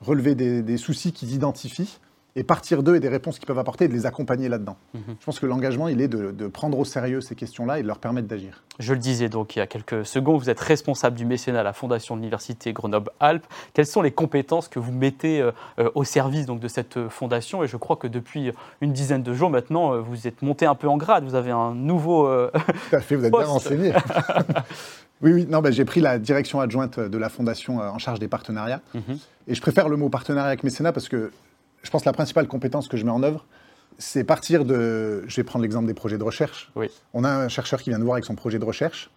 relever 0.02 0.36
des 0.36 0.78
soucis 0.78 1.14
qu'ils 1.14 1.34
identifient 1.34 2.00
et 2.36 2.44
partir 2.44 2.82
d'eux 2.82 2.96
et 2.96 3.00
des 3.00 3.10
réponses 3.10 3.40
qu'ils 3.40 3.48
peuvent 3.48 3.60
apporter 3.60 3.86
et 3.86 3.88
de 3.88 3.94
les 3.94 4.06
accompagner 4.06 4.48
là-dedans. 4.48 4.78
Mhm. 4.94 5.02
Je 5.20 5.26
pense 5.26 5.40
que 5.40 5.46
l'engagement, 5.46 5.88
il 5.88 6.02
est 6.02 6.08
de, 6.08 6.32
de 6.32 6.48
prendre 6.48 6.80
au 6.80 6.86
sérieux 6.86 7.22
ces 7.22 7.36
questions-là 7.36 7.80
et 7.80 7.84
de 7.84 7.88
leur 7.88 8.00
permettre 8.00 8.28
d'agir. 8.28 8.64
Je 8.80 8.94
le 8.94 9.00
disais 9.00 9.28
donc 9.30 9.56
il 9.56 9.60
y 9.60 9.62
a 9.62 9.68
quelques 9.68 10.06
secondes, 10.06 10.40
vous 10.40 10.50
êtes 10.50 10.60
responsable 10.60 11.18
du 11.18 11.26
mécénat 11.26 11.60
à 11.60 11.64
la 11.64 11.74
fondation 11.74 12.16
de 12.16 12.22
l'Université 12.22 12.72
Grenoble-Alpes. 12.74 13.46
Quelles 13.74 13.86
sont 13.86 14.02
les 14.02 14.12
compétences 14.12 14.68
que 14.68 14.80
vous 14.80 14.92
mettez 14.92 15.42
euh, 15.42 15.52
euh, 15.80 15.90
au 15.94 16.04
service 16.04 16.46
donc, 16.46 16.60
de 16.60 16.68
cette 16.68 16.98
euh, 16.98 17.10
fondation? 17.10 17.64
Et 17.64 17.68
je 17.68 17.78
crois 17.78 17.98
que 17.98 18.08
depuis 18.08 18.52
une 18.80 18.94
dizaine 18.94 19.24
de 19.24 19.34
jours 19.34 19.50
maintenant, 19.50 20.00
vous 20.02 20.28
êtes 20.28 20.42
monté 20.42 20.66
un 20.66 20.76
peu 20.76 20.88
en 20.88 20.98
grade, 20.98 21.26
vous 21.26 21.36
avez 21.36 21.52
un 21.52 21.76
nouveau... 21.76 22.28
euh, 22.28 22.50
Tout 22.90 22.96
à 22.96 23.02
fait, 23.02 23.16
vous 23.16 23.26
êtes 23.26 23.32
bien 23.32 23.46
renseigné. 23.46 23.94
oui, 25.22 25.34
oui, 25.34 25.48
non, 25.50 25.62
bah, 25.62 25.72
j'ai 25.72 25.86
pris 25.86 26.00
la 26.00 26.18
direction 26.18 26.62
adjointe 26.62 27.00
de 27.00 27.18
la 27.18 27.30
fondation 27.30 27.80
en 27.80 27.98
charge 28.00 28.20
des 28.20 28.30
partenariats. 28.30 28.82
Mhm. 28.94 29.20
Et 29.48 29.56
je 29.56 29.62
préfère 29.62 29.90
le 29.90 29.98
mot 29.98 30.10
partenariat 30.10 30.48
avec 30.48 30.64
mécénat 30.64 30.94
parce 30.94 31.10
que 31.10 31.32
je 31.84 31.90
pense 31.90 32.02
que 32.04 32.10
la 32.10 32.14
principale 32.14 32.48
compétence 32.48 32.88
que 32.88 32.98
je 32.98 33.06
mets 33.06 33.12
en 33.12 33.24
œuvre, 33.24 33.46
c'est 33.98 34.24
partir 34.24 34.66
de. 34.66 35.24
Je 35.28 35.36
vais 35.36 35.44
prendre 35.44 35.64
l'exemple 35.64 35.88
des 35.88 35.94
projets 35.94 36.18
de 36.18 36.24
recherche. 36.24 36.72
Oui. 36.76 36.88
On 37.14 37.24
a 37.24 37.30
un 37.30 37.48
chercheur 37.50 37.82
qui 37.82 37.90
vient 37.90 38.00
nous 38.00 38.06
voir 38.06 38.16
avec 38.16 38.26
son 38.26 38.36
projet 38.36 38.58
de 38.60 38.66
recherche. 38.66 39.12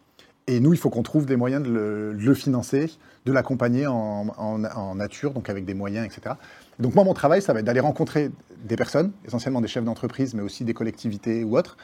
Et 0.47 0.61
nous, 0.61 0.75
il 0.75 0.79
faut 0.79 0.91
qu'on 0.91 1.03
trouve 1.03 1.25
des 1.25 1.37
moyens 1.37 1.63
de 1.63 1.71
le, 1.71 2.15
de 2.15 2.23
le 2.23 2.35
financer, 2.35 2.93
de 3.25 3.33
l'accompagner 3.33 3.87
en, 3.87 4.27
en- 4.37 4.63
en 4.65 4.95
nature, 4.95 5.33
donc 5.33 5.49
avec 5.49 5.65
des 5.65 5.73
moyens, 5.73 6.05
etc. 6.05 6.35
Donc 6.79 6.95
moi, 6.95 7.03
mon 7.05 7.15
travail, 7.15 7.41
ça 7.41 7.55
va 7.55 7.61
être 7.61 7.65
d'aller 7.65 7.81
rencontrer 7.81 8.31
des 8.63 8.77
personnes, 8.77 9.13
essentiellement 9.27 9.63
des 9.63 9.69
chefs 9.69 9.85
d'entreprise, 9.85 10.35
mais 10.35 10.43
aussi 10.43 10.65
des 10.65 10.75
collectivités 10.75 11.45
ou 11.45 11.57
autres, 11.57 11.79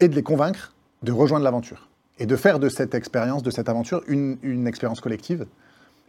et 0.00 0.08
de 0.08 0.14
les 0.14 0.22
convaincre 0.22 0.74
de 1.02 1.12
rejoindre 1.12 1.44
l'aventure. 1.44 1.88
Et 2.18 2.26
de 2.26 2.36
faire 2.36 2.58
de 2.58 2.68
cette 2.68 2.94
expérience, 2.94 3.42
de 3.42 3.50
cette 3.50 3.70
aventure, 3.70 4.02
une, 4.08 4.36
une 4.42 4.66
expérience 4.66 5.00
collective. 5.00 5.46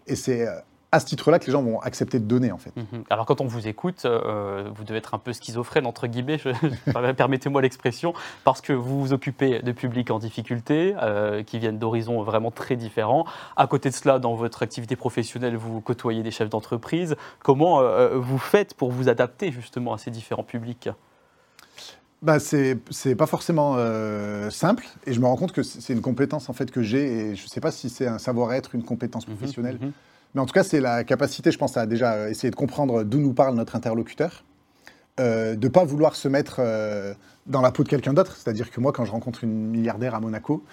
Et 0.07 0.17
c'est 0.17 0.45
euh, 0.45 0.51
à 0.91 0.99
ce 0.99 1.05
titre-là 1.05 1.39
que 1.39 1.45
les 1.45 1.53
gens 1.53 1.63
vont 1.63 1.79
accepter 1.79 2.19
de 2.19 2.25
donner, 2.25 2.51
en 2.51 2.57
fait. 2.57 2.75
Mhm. 2.75 3.03
Alors 3.09 3.25
quand 3.25 3.39
on 3.39 3.45
vous 3.45 3.67
écoute, 3.67 4.03
euh, 4.05 4.69
vous 4.75 4.83
devez 4.83 4.97
être 4.97 5.13
un 5.13 5.19
peu 5.19 5.31
schizophrène, 5.31 5.85
entre 5.85 6.07
guillemets, 6.07 6.37
permettez-moi 7.17 7.61
l'expression, 7.61 8.13
parce 8.43 8.59
que 8.59 8.73
vous 8.73 8.99
vous 8.99 9.13
occupez 9.13 9.61
de 9.61 9.71
publics 9.71 10.11
en 10.11 10.19
difficulté, 10.19 10.93
euh, 11.01 11.43
qui 11.43 11.59
viennent 11.59 11.79
d'horizons 11.79 12.21
vraiment 12.23 12.51
très 12.51 12.75
différents. 12.75 13.25
À 13.55 13.67
côté 13.67 13.89
de 13.89 13.95
cela, 13.95 14.19
dans 14.19 14.35
votre 14.35 14.63
activité 14.63 14.95
professionnelle, 14.97 15.55
vous 15.55 15.79
côtoyez 15.79 16.23
des 16.23 16.31
chefs 16.31 16.49
d'entreprise. 16.49 17.15
Comment 17.41 17.79
euh, 17.79 18.17
vous 18.17 18.37
faites 18.37 18.73
pour 18.73 18.91
vous 18.91 19.07
adapter 19.07 19.51
justement 19.51 19.93
à 19.93 19.97
ces 19.97 20.11
différents 20.11 20.43
publics? 20.43 20.89
Bah, 22.21 22.39
c'est 22.39 22.77
c'est 22.91 23.15
pas 23.15 23.25
forcément 23.25 23.75
euh, 23.77 24.51
simple, 24.51 24.85
et 25.07 25.13
je 25.13 25.19
me 25.19 25.25
rends 25.25 25.37
compte 25.37 25.53
que 25.53 25.63
c'est 25.63 25.93
une 25.93 26.01
compétence 26.01 26.49
en 26.49 26.53
fait 26.53 26.69
que 26.69 26.83
j'ai, 26.83 27.31
et 27.31 27.35
je 27.35 27.47
sais 27.47 27.61
pas 27.61 27.71
si 27.71 27.89
c'est 27.89 28.05
un 28.05 28.19
savoir-être, 28.19 28.75
une 28.75 28.83
compétence 28.83 29.25
professionnelle, 29.25 29.79
Mhm. 29.81 29.91
Mais 30.33 30.41
en 30.41 30.45
tout 30.45 30.53
cas 30.53 30.63
c'est 30.63 30.79
la 30.79 31.03
capacité, 31.03 31.51
je 31.51 31.57
pense, 31.57 31.77
à 31.77 31.85
déjà 31.85 32.13
euh, 32.13 32.29
essayer 32.29 32.51
de 32.51 32.55
comprendre 32.55 33.03
d'où 33.03 33.19
nous 33.19 33.33
parle 33.33 33.55
notre 33.55 33.75
interlocuteur, 33.75 34.43
euh, 35.19 35.55
de 35.55 35.67
pas 35.67 35.83
vouloir 35.83 36.15
se 36.15 36.27
mettre 36.27 36.57
euh, 36.59 37.13
dans 37.47 37.61
la 37.61 37.71
peau 37.71 37.83
de 37.83 37.89
quelqu'un 37.89 38.13
d'autre, 38.13 38.35
c'est-à-dire 38.35 38.71
que 38.71 38.79
moi 38.79 38.91
quand 38.91 39.05
je 39.05 39.11
rencontre 39.11 39.43
une 39.43 39.67
milliardaire 39.67 40.15
à 40.15 40.19
Monaco, 40.19 40.63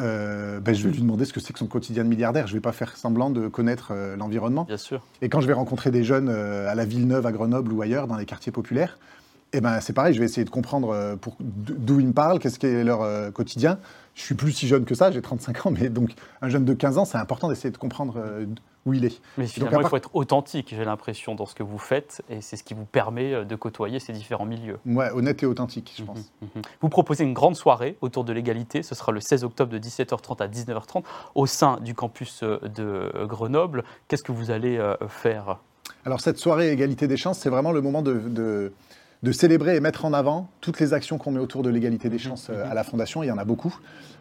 euh, 0.00 0.60
ben, 0.60 0.74
je 0.74 0.84
vais 0.84 0.94
lui 0.94 1.00
demander 1.00 1.24
ce 1.24 1.32
que 1.32 1.40
c'est 1.40 1.52
que 1.52 1.58
son 1.58 1.66
quotidien 1.66 2.04
de 2.04 2.08
milliardaire, 2.08 2.46
je 2.46 2.54
vais 2.54 2.60
pas 2.60 2.72
faire 2.72 2.96
semblant 2.96 3.30
de 3.30 3.48
connaître 3.48 3.88
euh, 3.92 4.16
l'environnement. 4.16 4.64
Bien 4.64 4.76
sûr. 4.76 5.02
Et 5.22 5.28
quand 5.28 5.40
je 5.40 5.46
vais 5.46 5.52
rencontrer 5.52 5.90
des 5.90 6.04
jeunes 6.04 6.28
euh, 6.28 6.70
à 6.70 6.74
la 6.74 6.84
Villeneuve, 6.84 7.26
à 7.26 7.32
Grenoble 7.32 7.72
ou 7.72 7.82
ailleurs, 7.82 8.06
dans 8.06 8.16
les 8.16 8.26
quartiers 8.26 8.52
populaires, 8.52 8.98
eh 9.52 9.60
ben, 9.60 9.80
c'est 9.80 9.94
pareil, 9.94 10.14
je 10.14 10.18
vais 10.18 10.26
essayer 10.26 10.44
de 10.44 10.50
comprendre 10.50 11.16
d'où 11.40 12.00
ils 12.00 12.06
me 12.06 12.12
parlent, 12.12 12.38
qu'est-ce 12.38 12.58
qu'est 12.58 12.84
leur 12.84 13.32
quotidien. 13.32 13.78
Je 14.14 14.20
suis 14.20 14.34
plus 14.34 14.52
si 14.52 14.68
jeune 14.68 14.84
que 14.84 14.94
ça, 14.94 15.10
j'ai 15.10 15.22
35 15.22 15.64
ans, 15.66 15.70
mais 15.70 15.88
donc 15.88 16.10
un 16.42 16.50
jeune 16.50 16.66
de 16.66 16.74
15 16.74 16.98
ans, 16.98 17.06
c'est 17.06 17.16
important 17.16 17.48
d'essayer 17.48 17.70
de 17.70 17.78
comprendre 17.78 18.22
où 18.88 18.94
il 18.94 19.04
est. 19.04 19.20
Mais 19.36 19.46
finalement, 19.46 19.80
il 19.80 19.86
faut 19.86 19.96
être 19.96 20.10
authentique, 20.14 20.74
j'ai 20.76 20.84
l'impression, 20.84 21.34
dans 21.34 21.46
ce 21.46 21.54
que 21.54 21.62
vous 21.62 21.78
faites, 21.78 22.22
et 22.30 22.40
c'est 22.40 22.56
ce 22.56 22.64
qui 22.64 22.74
vous 22.74 22.84
permet 22.86 23.32
euh, 23.34 23.44
de 23.44 23.54
côtoyer 23.54 24.00
ces 24.00 24.12
différents 24.12 24.46
milieux. 24.46 24.78
Ouais, 24.86 25.10
honnête 25.10 25.42
et 25.42 25.46
authentique, 25.46 25.94
je 25.98 26.02
pense. 26.04 26.18
Mhm, 26.42 26.48
mhm. 26.56 26.62
Vous 26.80 26.88
proposez 26.88 27.24
une 27.24 27.34
grande 27.34 27.56
soirée 27.56 27.96
autour 28.00 28.24
de 28.24 28.32
l'égalité. 28.32 28.82
Ce 28.82 28.94
sera 28.94 29.12
le 29.12 29.20
16 29.20 29.44
octobre 29.44 29.70
de 29.72 29.78
17h30 29.78 30.42
à 30.42 30.48
19h30 30.48 31.02
au 31.34 31.46
sein 31.46 31.78
du 31.80 31.94
campus 31.94 32.40
euh, 32.42 32.58
de 32.74 33.10
euh, 33.14 33.26
Grenoble. 33.26 33.84
Qu'est-ce 34.08 34.22
que 34.24 34.32
vous 34.32 34.50
allez 34.50 34.80
faire? 35.08 35.58
Alors 36.04 36.20
cette 36.20 36.38
soirée 36.38 36.70
égalité 36.72 37.06
des 37.08 37.16
chances, 37.16 37.38
c'est 37.38 37.50
vraiment 37.50 37.72
le 37.72 37.80
moment 37.82 38.02
de, 38.02 38.14
de- 38.14 38.72
de 39.24 39.32
célébrer 39.32 39.74
et 39.74 39.80
mettre 39.80 40.04
en 40.04 40.12
avant 40.12 40.48
toutes 40.60 40.78
les 40.78 40.92
actions 40.94 41.18
qu'on 41.18 41.32
met 41.32 41.40
autour 41.40 41.62
de 41.64 41.70
l'égalité 41.70 42.08
des 42.08 42.16
Mhm, 42.16 42.22
chances 42.22 42.48
mhm. 42.50 42.56
à 42.70 42.74
la 42.74 42.84
Fondation. 42.84 43.22
Il 43.22 43.26
y 43.26 43.32
en 43.32 43.38
a 43.38 43.44
beaucoup. 43.44 43.76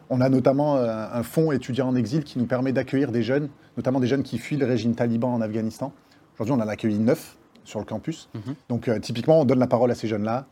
On 0.09 0.21
a 0.21 0.29
notamment 0.29 0.77
euh, 0.77 1.05
un 1.11 1.23
fonds 1.23 1.51
étudiant 1.51 1.87
en 1.87 1.95
exil 1.95 2.23
qui 2.23 2.39
nous 2.39 2.45
permet 2.45 2.71
d'accueillir 2.71 3.11
des 3.11 3.23
jeunes, 3.23 3.49
notamment 3.75 3.99
des 3.99 4.07
jeunes 4.07 4.23
qui 4.23 4.37
fuient 4.37 4.57
le 4.57 4.65
régime 4.65 4.95
taliban 4.95 5.33
en 5.33 5.41
Afghanistan. 5.41 5.91
Aujourd'hui, 6.35 6.53
on 6.53 6.63
en 6.63 6.67
a 6.67 6.71
accueilli 6.71 6.99
neuf 6.99 7.37
sur 7.63 7.79
le 7.79 7.85
campus. 7.85 8.29
Mhm. 8.33 8.55
Donc 8.69 8.87
euh, 8.87 8.99
typiquement, 8.99 9.41
on 9.41 9.45
donne 9.45 9.59
la 9.59 9.67
parole 9.67 9.91
à 9.91 9.95
ces 9.95 10.07
jeunes-là. 10.07 10.45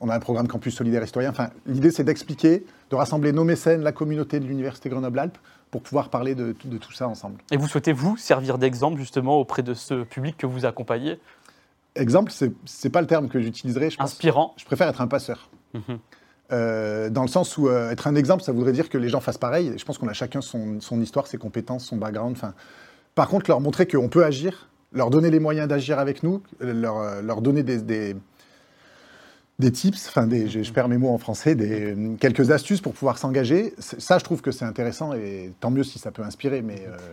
On 0.00 0.08
a 0.08 0.16
un 0.16 0.20
programme 0.20 0.48
Campus 0.48 0.74
Solidaire 0.74 1.04
Historien. 1.04 1.30
Enfin, 1.30 1.50
l'idée, 1.66 1.92
c'est 1.92 2.02
d'expliquer, 2.02 2.64
de 2.90 2.96
rassembler 2.96 3.30
nos 3.32 3.44
mécènes, 3.44 3.82
la 3.82 3.92
communauté 3.92 4.40
de 4.40 4.46
l'Université 4.46 4.88
Grenoble-Alpes, 4.88 5.38
pour 5.70 5.80
pouvoir 5.82 6.08
parler 6.08 6.34
de, 6.34 6.56
de 6.64 6.78
tout 6.78 6.92
ça 6.92 7.06
ensemble. 7.06 7.36
Et 7.52 7.56
vous 7.56 7.68
souhaitez, 7.68 7.92
vous, 7.92 8.16
servir 8.16 8.58
d'exemple 8.58 8.98
justement 8.98 9.38
auprès 9.38 9.62
de 9.62 9.74
ce 9.74 10.02
public 10.02 10.36
que 10.36 10.46
vous 10.46 10.64
accompagnez? 10.64 11.20
Exemple, 11.94 12.32
c'est 12.32 12.52
c'est 12.64 12.90
pas 12.90 13.00
le 13.00 13.06
terme 13.06 13.28
que 13.28 13.40
j'utiliserais. 13.40 13.90
Inspirant. 13.98 14.54
je 14.56 14.64
préfère 14.64 14.88
être 14.88 15.00
un 15.00 15.06
passeur. 15.06 15.50
Mhm. 15.74 15.98
Euh, 16.52 17.08
dans 17.08 17.22
le 17.22 17.28
sens 17.28 17.56
où 17.56 17.68
euh, 17.68 17.90
être 17.90 18.06
un 18.06 18.14
exemple, 18.14 18.42
ça 18.42 18.52
voudrait 18.52 18.72
dire 18.72 18.88
que 18.88 18.98
les 18.98 19.08
gens 19.08 19.20
fassent 19.20 19.38
pareil. 19.38 19.72
Je 19.76 19.84
pense 19.84 19.98
qu'on 19.98 20.08
a 20.08 20.12
chacun 20.12 20.40
son, 20.40 20.78
histoire, 21.00 21.26
ses 21.26 21.38
compétences, 21.38 21.84
son 21.84 21.96
background. 21.96 22.36
Enfin, 22.36 22.54
par 23.14 23.28
contre, 23.28 23.50
leur 23.50 23.60
montrer 23.60 23.86
qu'on 23.86 24.08
peut 24.08 24.24
agir, 24.24 24.68
leur 24.92 25.10
donner 25.10 25.30
les 25.30 25.40
moyens 25.40 25.68
d'agir 25.68 25.98
avec 25.98 26.22
nous, 26.22 26.42
leur, 26.60 26.98
euh, 26.98 27.40
donner 27.40 27.62
des, 27.62 27.80
des, 27.80 29.72
tips, 29.72 30.08
enfin, 30.08 30.28
je, 30.28 30.72
perds 30.72 30.88
mes 30.88 30.98
mots 30.98 31.10
en 31.14 31.18
français, 31.18 31.54
des, 31.54 31.96
quelques 32.20 32.50
astuces 32.50 32.82
pour 32.82 32.92
pouvoir 32.92 33.16
s'engager. 33.16 33.72
Ça, 33.78 34.18
je 34.18 34.24
trouve 34.24 34.42
que 34.42 34.50
c'est 34.50 34.66
intéressant 34.66 35.14
et 35.14 35.52
tant 35.60 35.70
mieux 35.70 35.84
si 35.84 35.98
ça 35.98 36.10
peut 36.10 36.22
inspirer. 36.22 36.62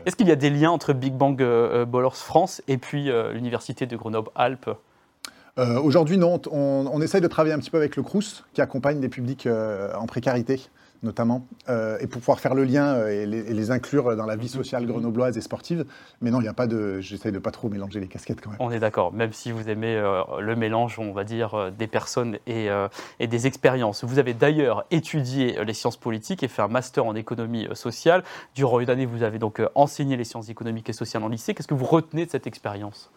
Est-ce 0.06 0.18
qu'il 0.18 0.28
y 0.28 0.32
a 0.32 0.36
des 0.36 0.50
liens 0.50 0.72
entre 0.72 0.92
Big 0.92 1.14
Bang 1.14 1.38
Ballers 1.38 2.10
France 2.16 2.62
et 2.68 2.78
puis 2.78 3.10
l'université 3.34 3.86
de 3.86 3.96
Grenoble-Alpes? 3.96 4.70
Euh, 5.58 5.80
Aujourd'hui, 5.80 6.18
non. 6.18 6.42
On, 6.52 7.02
essaye 7.02 7.22
de 7.22 7.28
travailler 7.28 7.54
un 7.54 7.60
petit 7.60 7.72
peu 7.72 7.78
avec 7.78 7.96
le 7.96 8.04
Crous, 8.04 8.44
qui 8.54 8.62
accompagne 8.62 9.00
des 9.00 9.10
publics 9.10 9.48
euh, 9.48 9.94
en 9.96 10.06
précarité, 10.06 10.62
notamment, 11.02 11.46
euh, 11.70 11.98
et 12.02 12.08
pour 12.08 12.20
pouvoir 12.20 12.40
faire 12.40 12.54
le 12.54 12.66
lien 12.66 13.08
et, 13.08 13.26
les, 13.26 13.72
inclure 13.72 14.16
dans 14.18 14.26
la 14.26 14.36
vie 14.36 14.50
sociale 14.50 14.86
grenobloise 14.86 15.38
et 15.38 15.42
sportive. 15.42 15.86
Mais 16.22 16.30
non, 16.30 16.40
il 16.40 16.44
n'y 16.44 16.50
a 16.50 16.54
pas 16.54 16.68
de. 16.68 17.00
J'essaye 17.00 17.32
de 17.32 17.40
pas 17.40 17.52
trop 17.52 17.70
mélanger 17.70 18.00
les 18.00 18.08
casquettes 18.08 18.42
quand 18.42 18.50
même. 18.50 18.58
On 18.60 18.72
est 18.72 18.80
d'accord, 18.80 19.14
même 19.14 19.32
si 19.32 19.52
vous 19.52 19.70
aimez 19.70 19.96
le 20.40 20.56
mélange, 20.56 21.00
on 21.00 21.14
va 21.14 21.24
dire, 21.24 21.72
des 21.78 21.88
personnes 21.88 22.38
et, 22.48 22.68
et 23.20 23.28
des 23.28 23.48
expériences. 23.48 24.04
Vous 24.04 24.20
avez 24.20 24.34
d'ailleurs 24.34 24.86
étudié 24.92 25.64
les 25.64 25.74
sciences 25.74 25.98
politiques 25.98 26.44
et 26.44 26.48
fait 26.48 26.62
un 26.62 26.68
master 26.68 27.06
en 27.06 27.16
économie 27.16 27.68
sociale. 27.74 28.24
Durant 28.56 28.80
une 28.80 28.90
année, 28.90 29.06
vous 29.06 29.24
avez 29.24 29.40
donc 29.40 29.62
enseigné 29.76 30.18
les 30.18 30.26
sciences 30.26 30.50
économiques 30.50 30.90
et 30.90 30.94
sociales 30.94 31.24
en 31.24 31.30
lycée. 31.30 31.54
Qu'est-ce 31.54 31.68
que 31.68 31.74
vous 31.74 31.86
retenez 31.86 32.26
de 32.26 32.32
cette 32.32 32.48
expérience? 32.48 33.12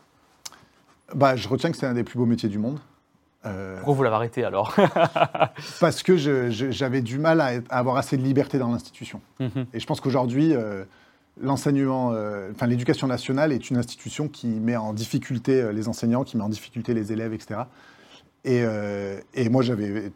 Bah, 1.15 1.37
je 1.37 1.49
retiens 1.49 1.71
que 1.71 1.77
c'est 1.77 1.87
un 1.87 1.95
des 1.95 2.05
plus 2.05 2.19
beaux 2.19 2.27
métiers 2.27 2.49
du 2.49 2.59
monde. 2.59 2.79
Euh, 3.45 3.77
Pourquoi 3.77 3.95
vous 3.95 4.03
l'avez 4.05 4.15
arrêté 4.15 4.45
alors 4.45 4.73
parce 5.81 6.03
que 6.05 6.17
j'avais 6.17 7.03
du 7.03 7.19
mal 7.19 7.41
à, 7.41 7.55
être- 7.55 7.67
à 7.73 7.79
avoir 7.79 7.97
assez 7.97 8.17
de 8.17 8.23
liberté 8.23 8.59
dans 8.59 8.71
l'institution. 8.71 9.21
Mhm. 9.41 9.67
Et 9.75 9.81
je 9.81 9.87
pense 9.87 10.01
qu'aujourd'hui, 10.01 10.55
euh, 10.55 10.85
l'enseignement, 11.41 12.13
euh, 12.13 12.53
enfin 12.53 12.67
l'éducation 12.69 13.09
nationale 13.09 13.53
est 13.53 13.69
une 13.69 13.79
institution 13.79 14.29
qui 14.29 14.47
met 14.47 14.77
en 14.77 14.93
difficulté 14.93 15.61
euh, 15.61 15.73
les 15.73 15.89
enseignants, 15.89 16.23
qui 16.23 16.37
met 16.37 16.45
en 16.45 16.49
difficulté 16.49 16.95
les 16.95 17.13
élèves, 17.13 17.33
etc. 17.33 17.63
Et, 18.45 18.65
et 19.35 19.49
moi, 19.49 19.63
j'avais 19.63 20.11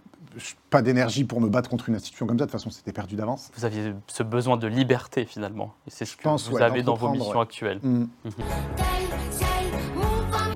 pas 0.69 0.83
d'énergie 0.83 1.23
pour 1.25 1.40
me 1.40 1.49
battre 1.49 1.71
contre 1.71 1.88
une 1.88 1.95
institution 1.95 2.26
comme 2.26 2.37
ça. 2.38 2.47
De 2.47 2.50
toute 2.50 2.59
façon, 2.59 2.71
c'était 2.71 2.93
perdu 2.93 3.14
d'avance. 3.14 3.50
Vous 3.57 3.64
aviez 3.64 3.93
ce 4.09 4.23
besoin 4.25 4.57
de 4.57 4.66
liberté 4.66 5.25
finalement. 5.25 5.75
Et 5.87 5.90
c'est 5.90 6.05
ce 6.05 6.16
que 6.16 6.23
pense, 6.25 6.49
vous 6.49 6.57
ouais, 6.57 6.62
avez 6.62 6.83
dans 6.83 6.95
vos 6.95 7.11
missions 7.11 7.37
ouais. 7.37 7.43
actuelles. 7.43 7.78
Mm. 7.85 8.07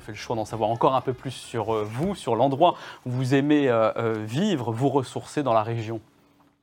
On 0.00 0.02
fait 0.02 0.12
le 0.12 0.16
choix 0.16 0.34
d'en 0.34 0.46
savoir 0.46 0.70
encore 0.70 0.94
un 0.94 1.02
peu 1.02 1.12
plus 1.12 1.30
sur 1.30 1.74
euh, 1.74 1.84
vous, 1.84 2.14
sur 2.14 2.34
l'endroit 2.34 2.74
où 3.04 3.10
vous 3.10 3.34
aimez 3.34 3.68
euh, 3.68 3.92
euh, 3.98 4.24
vivre, 4.26 4.72
vous 4.72 4.88
ressourcer 4.88 5.42
dans 5.42 5.52
la 5.52 5.62
région. 5.62 6.00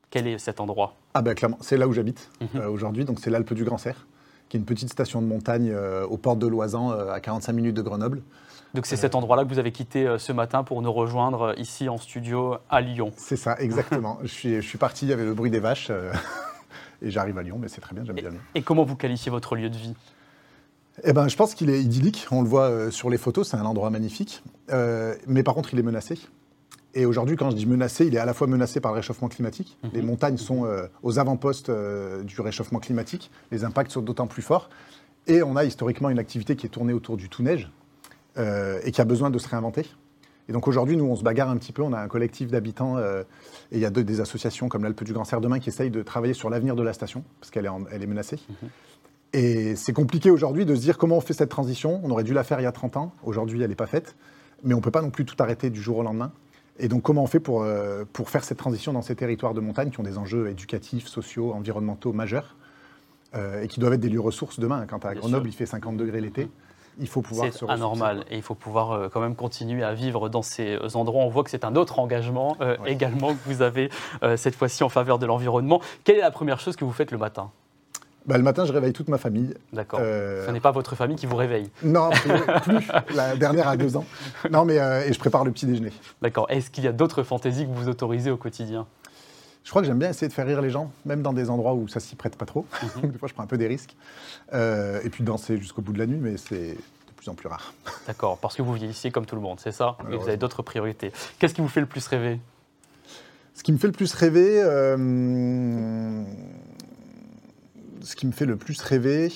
Quel 0.10 0.26
est 0.26 0.40
cet 0.40 0.60
endroit? 0.60 0.96
Ah 1.14 1.22
ben 1.22 1.36
clairement, 1.36 1.60
c'est 1.62 1.78
là 1.78 1.88
où 1.88 1.94
j'habite 1.94 2.32
Mhm. 2.42 2.62
euh, 2.62 2.68
aujourd'hui. 2.68 3.06
Donc 3.06 3.20
c'est 3.20 3.30
l'Alpe 3.30 3.54
du 3.54 3.64
Grand 3.64 3.78
Cerf, 3.78 4.08
qui 4.50 4.58
est 4.58 4.60
une 4.60 4.66
petite 4.66 4.90
station 4.90 5.22
de 5.22 5.28
montagne 5.28 5.70
euh, 5.72 6.04
aux 6.08 6.18
portes 6.18 6.40
de 6.40 6.48
Loisan, 6.48 6.92
euh, 6.94 7.12
à 7.12 7.20
45 7.20 7.54
minutes 7.54 7.76
de 7.76 7.82
Grenoble. 7.84 8.24
Donc 8.74 8.88
c'est 8.88 8.96
cet 8.98 9.14
endroit-là 9.14 9.44
que 9.44 9.50
vous 9.50 9.60
avez 9.60 9.72
quitté 9.72 10.18
ce 10.18 10.32
matin 10.32 10.64
pour 10.64 10.82
nous 10.82 10.92
rejoindre 10.92 11.54
ici 11.60 11.90
en 11.90 11.98
studio 12.00 12.56
à 12.72 12.82
Lyon. 12.82 13.12
C'est 13.18 13.38
ça, 13.38 13.56
exactement. 13.60 14.18
je, 14.24 14.28
suis, 14.28 14.56
je 14.56 14.68
suis 14.68 14.80
parti, 14.80 15.06
il 15.06 15.10
y 15.10 15.14
avait 15.14 15.26
le 15.26 15.36
bruit 15.36 15.52
des 15.52 15.60
vaches. 15.60 15.92
et 17.04 17.12
j'arrive 17.12 17.38
à 17.38 17.44
Lyon, 17.44 17.58
mais 17.62 17.68
c'est 17.68 17.82
très 17.82 17.94
bien, 17.94 18.04
j'aime 18.04 18.16
bien 18.16 18.30
Lyon. 18.32 18.40
Et 18.56 18.64
comment 18.64 18.84
vous 18.84 18.96
qualifiez 18.96 19.30
votre 19.32 19.56
lieu 19.56 19.70
de 19.70 19.78
vie? 19.78 19.94
Eh 21.04 21.14
ben, 21.14 21.28
je 21.28 21.36
pense 21.36 21.54
qu'il 21.56 21.70
est 21.70 21.82
idyllique. 21.82 22.28
On 22.32 22.42
le 22.42 22.48
voit 22.48 22.70
euh, 22.70 22.92
sur 22.92 23.10
les 23.10 23.18
photos, 23.18 23.50
c'est 23.50 23.58
un 23.58 23.66
endroit 23.66 23.90
magnifique. 23.90 24.44
Euh, 24.72 25.16
mais 25.28 25.44
par 25.44 25.54
contre, 25.54 25.74
il 25.74 25.80
est 25.80 25.84
menacé. 25.84 26.18
Et 26.94 27.06
aujourd'hui, 27.06 27.36
quand 27.36 27.52
je 27.52 27.56
dis 27.56 27.66
menacé, 27.68 28.08
il 28.08 28.16
est 28.16 28.20
à 28.20 28.26
la 28.26 28.34
fois 28.34 28.48
menacé 28.48 28.80
par 28.80 28.92
le 28.92 28.98
réchauffement 28.98 29.28
climatique. 29.28 29.78
Mhm. 29.84 29.90
Les 29.94 30.02
montagnes 30.02 30.38
sont 30.38 30.66
euh, 30.66 30.88
aux 31.04 31.20
avant-postes 31.20 31.70
euh, 31.70 32.24
du 32.24 32.42
réchauffement 32.42 32.80
climatique. 32.80 33.30
Les 33.52 33.64
impacts 33.64 33.92
sont 33.92 34.02
d'autant 34.02 34.28
plus 34.28 34.42
forts. 34.42 34.70
Et 35.28 35.44
on 35.44 35.56
a 35.56 35.66
historiquement 35.66 36.10
une 36.10 36.20
activité 36.20 36.56
qui 36.56 36.66
est 36.66 36.70
tournée 36.70 36.94
autour 36.94 37.18
du 37.18 37.30
tout-neige 37.30 37.70
et 38.84 38.92
qui 38.92 39.02
a 39.02 39.04
besoin 39.04 39.32
de 39.32 39.40
se 39.40 39.50
réinventer. 39.50 39.84
Et 40.48 40.54
donc 40.54 40.68
aujourd'hui, 40.68 40.96
nous, 40.96 41.06
on 41.06 41.16
se 41.16 41.24
bagarre 41.24 41.50
un 41.50 41.58
petit 41.58 41.74
peu. 41.74 41.82
On 41.82 41.92
a 41.92 42.00
un 42.00 42.08
collectif 42.08 42.50
d'habitants 42.50 42.96
euh, 42.98 43.24
et 43.72 43.78
il 43.78 43.80
y 43.80 43.86
a 43.86 43.90
de- 43.90 44.02
des 44.04 44.22
associations 44.22 44.70
comme 44.70 44.84
l'Alpe 44.84 45.04
du 45.04 45.12
Grand 45.12 45.26
Cerf 45.26 45.42
demain 45.42 45.60
qui 45.60 45.70
essayent 45.70 45.90
de 45.90 46.04
travailler 46.04 46.34
sur 46.36 46.50
l'avenir 46.50 46.76
de 46.76 46.84
la 46.84 46.94
station 46.94 47.24
parce 47.42 47.52
qu'elle 47.52 47.66
est, 47.66 48.08
menacée. 48.08 48.40
Et 49.34 49.76
c'est 49.76 49.94
compliqué 49.94 50.32
aujourd'hui 50.32 50.66
de 50.66 50.76
se 50.76 50.82
dire 50.82 50.98
comment 50.98 51.18
on 51.18 51.22
fait 51.22 51.34
cette 51.34 51.50
transition. 51.50 52.00
On 52.04 52.12
aurait 52.12 52.24
dû 52.24 52.34
la 52.34 52.44
faire 52.44 52.60
il 52.60 52.64
y 52.64 52.68
a 52.68 52.72
30 52.72 52.98
ans. 52.98 53.12
Aujourd'hui, 53.24 53.62
elle 53.62 53.70
n'est 53.70 53.76
pas 53.76 53.88
faite. 53.88 54.16
Mais 54.64 54.74
on 54.74 54.78
ne 54.78 54.82
peut 54.82 54.92
pas 54.92 55.02
non 55.02 55.10
plus 55.10 55.26
tout 55.26 55.36
arrêter 55.40 55.70
du 55.70 55.82
jour 55.82 55.98
au 55.98 56.04
lendemain. 56.04 56.32
Et 56.80 56.88
donc, 56.88 57.02
comment 57.02 57.24
on 57.24 57.28
fait 57.28 57.40
pour, 57.40 57.64
euh, 57.64 58.06
pour 58.14 58.30
faire 58.30 58.44
cette 58.44 58.58
transition 58.58 58.94
dans 58.94 59.02
ces 59.02 59.16
territoires 59.16 59.54
de 59.54 59.62
montagne 59.62 59.90
qui 59.90 60.00
ont 60.00 60.04
des 60.04 60.18
enjeux 60.18 60.50
éducatifs, 60.50 61.08
sociaux, 61.08 61.54
environnementaux 61.54 62.14
majeurs 62.14 62.56
euh, 63.36 63.64
et 63.64 63.68
qui 63.68 63.80
doivent 63.80 63.94
être 63.94 64.00
des 64.00 64.10
lieux 64.10 64.22
ressources 64.22 64.60
demain 64.60 64.86
Quand 64.88 65.04
à 65.06 65.12
Bien 65.12 65.22
Grenoble, 65.22 65.46
sûr. 65.46 65.54
il 65.54 65.58
fait 65.58 65.66
50 65.66 65.98
degrés 65.98 66.22
l'été, 66.22 66.50
il 67.00 67.08
faut 67.08 67.22
pouvoir 67.22 67.50
C'est 67.52 67.68
anormal 67.70 68.26
et 68.30 68.38
il 68.38 68.42
faut 68.42 68.56
pouvoir 68.56 68.92
euh, 68.92 69.10
quand 69.12 69.20
même 69.20 69.36
continuer 69.36 69.84
à 69.84 69.94
vivre 69.94 70.30
dans 70.30 70.44
ces 70.44 70.78
endroits. 70.96 71.24
On 71.24 71.30
voit 71.30 71.44
que 71.44 71.50
c'est 71.50 71.66
un 71.66 71.76
autre 71.76 72.00
engagement 72.00 72.58
également 72.86 73.34
que 73.34 73.40
vous 73.46 73.62
avez 73.62 73.90
cette 74.36 74.56
fois-ci 74.56 74.84
en 74.84 74.90
faveur 74.90 75.20
de 75.20 75.26
l'environnement. 75.26 75.82
Quelle 76.04 76.18
est 76.18 76.22
la 76.22 76.32
première 76.32 76.60
chose 76.60 76.76
que 76.76 76.86
vous 76.86 76.94
faites 76.94 77.12
le 77.12 77.18
matin? 77.18 77.52
Bah, 78.28 78.38
le 78.38 78.44
matin, 78.44 78.66
je 78.66 78.74
réveille 78.74 78.92
toute 78.92 79.08
ma 79.08 79.18
famille. 79.18 79.54
D'accord. 79.72 80.00
Euh, 80.04 80.46
Ce 80.46 80.52
n'est 80.52 80.60
pas 80.60 80.72
votre 80.72 80.96
famille 80.96 81.16
qui 81.16 81.26
vous 81.26 81.38
réveille. 81.38 81.70
Non, 81.82 82.10
plus. 82.64 82.88
La 83.16 83.38
dernière 83.38 83.70
a 83.70 83.78
deux 83.78 83.96
ans. 83.96 84.06
Non, 84.52 84.66
mais 84.66 84.80
euh, 84.80 85.08
et 85.08 85.14
je 85.14 85.20
prépare 85.20 85.46
le 85.46 85.52
petit 85.52 85.66
déjeuner. 85.66 85.94
D'accord. 86.22 86.46
Est-ce 86.50 86.70
qu'il 86.70 86.84
y 86.84 86.88
a 86.88 86.92
d'autres 86.92 87.24
fantaisies 87.24 87.66
que 87.66 87.72
vous 87.72 87.88
autorisez 87.88 88.30
au 88.30 88.38
quotidien? 88.38 88.86
Je 89.64 89.70
crois 89.70 89.82
que 89.82 89.88
j'aime 89.88 90.00
bien 90.00 90.10
essayer 90.10 90.28
de 90.28 90.34
faire 90.34 90.46
rire 90.48 90.62
les 90.62 90.70
gens, 90.70 90.92
même 91.06 91.22
dans 91.22 91.34
des 91.34 91.50
endroits 91.50 91.74
où 91.74 91.88
ça 91.88 92.00
s'y 92.00 92.16
prête 92.16 92.36
pas 92.36 92.46
trop. 92.46 92.66
Mhm. 93.02 93.12
des 93.12 93.18
fois, 93.18 93.30
je 93.30 93.34
prends 93.34 93.44
un 93.44 93.48
peu 93.48 93.58
des 93.58 93.68
risques. 93.68 93.96
Euh, 94.54 95.00
et 95.04 95.10
puis 95.10 95.24
danser 95.24 95.58
jusqu'au 95.58 95.82
bout 95.82 95.94
de 95.94 96.00
la 96.00 96.06
nuit, 96.06 96.20
mais 96.22 96.36
c'est 96.36 96.74
de 96.74 97.14
plus 97.16 97.30
en 97.30 97.34
plus 97.34 97.48
rare. 97.48 97.74
D'accord. 98.08 98.38
Parce 98.40 98.56
que 98.56 98.62
vous 98.62 98.74
vieillissez 98.74 99.10
comme 99.12 99.26
tout 99.26 99.36
le 99.36 99.42
monde, 99.42 99.60
c'est 99.62 99.72
ça? 99.72 99.98
Et 100.12 100.18
vous 100.18 100.28
avez 100.28 100.38
d'autres 100.38 100.64
priorités. 100.64 101.14
Qu'est-ce 101.40 101.54
qui 101.54 101.62
vous 101.62 101.68
fait 101.70 101.82
le 101.82 101.86
plus 101.86 102.06
rêver? 102.08 102.40
Ce 103.56 103.64
qui 103.64 103.72
me 103.74 103.78
fait 103.78 103.88
le 103.88 103.94
plus 103.94 104.14
rêver, 104.14 104.62
euh, 104.64 106.24
ce 108.08 108.16
qui 108.16 108.26
me 108.26 108.32
fait 108.32 108.46
le 108.46 108.56
plus 108.56 108.82
rêver. 108.82 109.32